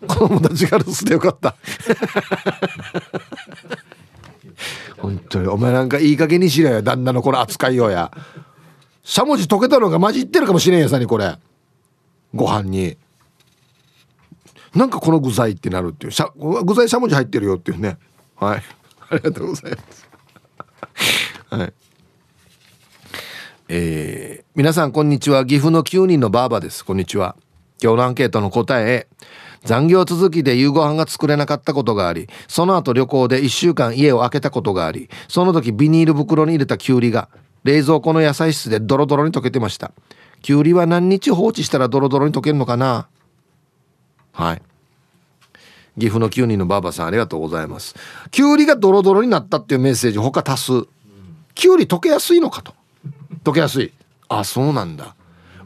[0.07, 1.55] 子供たちが留守でよかった。
[4.97, 8.11] 本当にお前なんかいい加減にしろよ旦那のこの扱いようや。
[9.03, 11.35] しゃもじ溶けたのが混じってるかもしれんやさにこれ。
[12.33, 12.97] ご飯に。
[14.79, 16.11] なんかこの具材ってなるっていう。
[16.13, 17.97] しゃ具材しゃもじ入ってるよっていうね。
[18.37, 18.63] はい。
[19.11, 20.07] ありがとうございます。
[21.51, 21.73] はい。
[23.67, 25.45] えー、皆さんこんにちは。
[25.45, 26.85] 岐阜の9人のばあばです。
[26.85, 27.35] こんにちは。
[27.83, 29.07] 今日のアンケートの答え
[29.65, 37.29] 残業続きで夕ご飯が作れなかったことがありその後旅行で1週間家を空けたことがありその時ビニール袋に入れたきゅうりが
[37.63, 39.91] 冷蔵庫の野菜室でドロドロに溶けてました。
[40.41, 43.07] きゅうりは何日放置したらドロドロに溶けるのかな？
[44.31, 44.61] はい。
[45.99, 47.95] 岐阜の9人のばあばさんありがとうございます。
[48.31, 50.87] きゅうりがドロドロになったっていうメッセージ他足す
[51.53, 52.73] きゅうり溶けやすいのかと。
[53.43, 53.91] 溶けやすい。
[54.29, 55.15] あそうなんだ。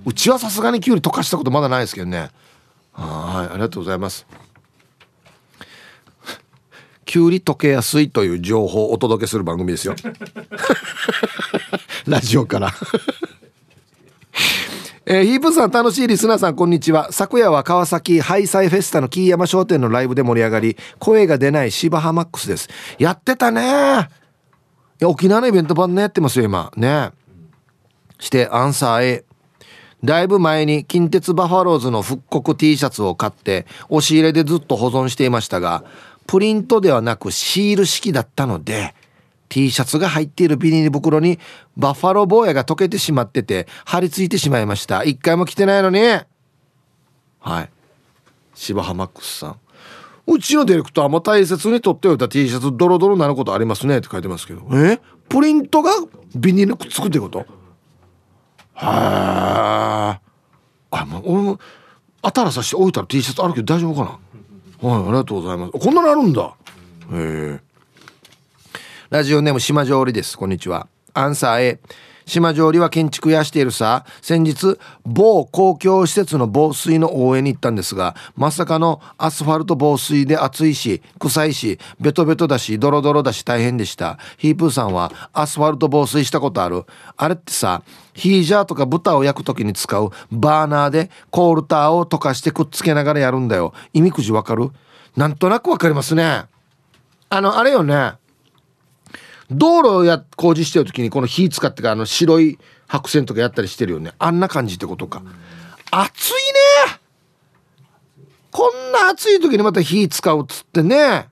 [0.06, 2.30] うちはさすがにきゅうり溶かしたことまだないですけどね。
[2.92, 4.26] はいありがとうございます。
[7.06, 9.96] きゅうり溶けやすいという情報をお届けする番組ですよ。
[12.08, 12.74] ラジオから
[15.06, 17.12] えー、ヒープさん楽しいリスナーさんこんにちは。
[17.12, 22.70] 昨夜は川崎ハイサイフェスタの木山商店のライブで盛り上がり声が出ない芝浜マックスです。
[23.00, 23.62] やってたね。
[23.62, 23.66] い
[25.00, 26.72] や沖縄のイベント版ねやってますよ今。
[26.78, 27.12] ね。
[28.18, 29.26] してアンサー A
[30.06, 35.84] だいぶ前に近鉄バファローズの復刻 T シャツを買って押し入れでずっと保存していましたが
[36.28, 38.96] プリントではなくシール式だったので
[39.54, 41.38] T シャツが入っているビニール袋に
[41.78, 45.04] バッファロー坊やが溶けてしまってて貼り付いてしまいました。
[45.04, 46.00] 一回も着てないのに。
[47.40, 47.70] はい。
[48.56, 49.60] 芝浜マックスさん。
[50.26, 54.00] うちのディレクターも大切に取っておいた T シャツドロドロなることありますね。
[54.00, 54.68] って書いてますけど。
[54.74, 55.00] え？
[55.30, 55.92] プリントが
[56.36, 57.46] ビニールくっつくってこと？
[58.74, 60.20] は
[60.90, 61.60] あもう俺も
[62.24, 64.20] あたらさして置いたら T シャツあるけど大丈夫か
[64.82, 64.90] な？
[64.90, 65.72] はいありがとうございます。
[65.74, 66.42] こんなのあるんだ。
[66.42, 66.50] へ
[67.12, 67.73] え
[69.14, 70.36] ラジオネーム島上りです。
[70.36, 70.88] こんにちは。
[71.14, 71.80] アンサー A
[72.26, 74.06] 島上りは建築やしているさ。
[74.24, 84.18] 先日某公共施設の防水の応援に行ったんですがまさかのアスファルト防水で暑いし臭いしベトベトだしドロドロだし大変でした。
[84.40, 86.84] ヒープーさんはアスファルト防水したことある？
[87.16, 87.84] あれってさ
[88.16, 93.76] ヒージャーとか豚を焼く時に使うバーナーでコールターを溶かしてくっつけながらやるんだよ。
[93.94, 94.72] 意味くじわかる？
[95.16, 96.46] なんとなくわかりますね。
[97.30, 98.14] あのあれよね。
[99.52, 104.14] 道路や工事してる時にこの火使ってかあの白い白線とかやったりしてるよね。
[104.20, 105.22] あんな感じってことか、
[105.92, 107.00] 暑いね。
[108.52, 111.28] こんな暑い時にまた火使うっつってね。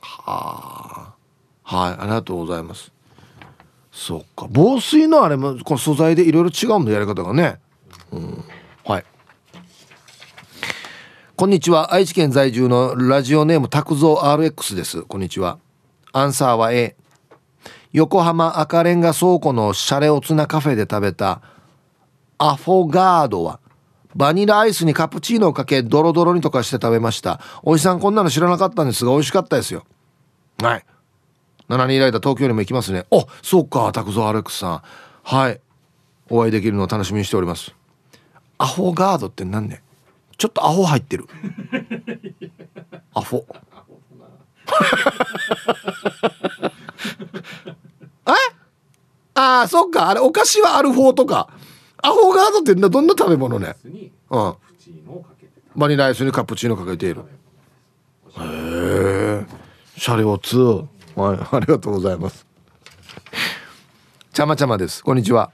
[0.00, 1.14] はあ。
[1.64, 2.92] はいありがとうございます。
[3.92, 4.46] そっか。
[4.50, 7.60] 防水のあれもこの素材でいろいろ違うんだやり方がね。
[8.12, 8.44] うん。
[8.84, 9.04] はい。
[11.36, 11.92] こんにちは。
[11.94, 15.02] 愛知県在住のラジオネーム拓蔵 RX です。
[15.02, 15.58] こんにちは。
[16.12, 16.96] アンサーは A
[17.92, 21.42] 横浜赤レンガ倉庫のシャレオツなカフェで食べた
[22.38, 23.58] アフォガードは
[24.14, 27.40] バニラアイスにカプチーノをかけドロドロに溶かして食べました。
[27.62, 29.84] おじさんこんなの知らなかったんですが美味しかったですよ。
[30.60, 30.84] はい。
[31.68, 33.06] 7人ライダー東京にも行きますね。
[33.12, 34.82] あそうか拓蔵アレックスさん。
[35.22, 35.60] はい。
[36.28, 37.72] お会いできるのを楽しみにしております。
[38.58, 39.82] アホガードって何ね？
[40.36, 41.26] ちょっとアホ入ってる。
[43.14, 43.46] アホ
[46.62, 46.69] え
[49.34, 50.08] ああそっか。
[50.08, 51.48] あれお菓子はアルフォーとか。
[52.02, 53.76] アホガードってどんな食べ物ね？
[54.30, 54.54] うん。
[55.76, 57.22] バニラアイスにカプチーノかけている。
[58.38, 59.46] へえ
[59.96, 60.58] シャレオツ。
[60.58, 61.38] はい。
[61.56, 62.46] ありがとうございます。
[64.32, 65.02] ちゃまちゃまです。
[65.04, 65.52] こんにちは。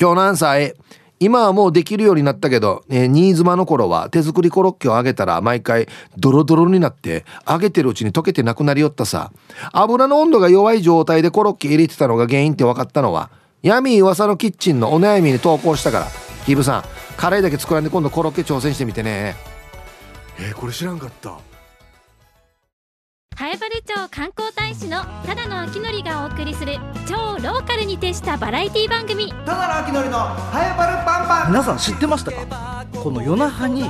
[0.00, 0.74] 今日何歳
[1.18, 5.88] 今はもうできるようになったけど、えー、新妻の頃は手作りコロッケを揚げたら毎回
[6.18, 9.32] ドロドロになって揚げてるうちに溶けてなくなりよったさ。
[9.72, 13.30] 油の温度が弱い状態でコロッケ入れてたのが原因って分かったのは
[13.62, 16.06] ヤミー噂のキッチンのお悩みに投稿したから。
[16.44, 16.84] キーブさん
[17.16, 19.34] カレーだけ作らんで今度コロッケ挑戦してみてね。
[20.38, 21.55] えー、これ知らんかった。
[23.38, 29.30] 南原町観光大使のただの秋典がお送りする超ローカルに徹したバラエティ番組。
[29.44, 31.50] ただの秋典のハエバルパンパン。
[31.50, 32.86] 皆さん知ってましたか？
[32.94, 33.84] この夜那覇に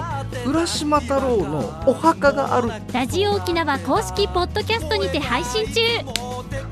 [0.44, 2.70] 浦島太郎のお墓がある。
[2.92, 5.80] ラジオ沖縄公式ポッドキャストにて配信中。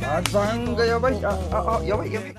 [0.00, 1.24] 火山がやばい。
[1.24, 2.34] ああやばいやばい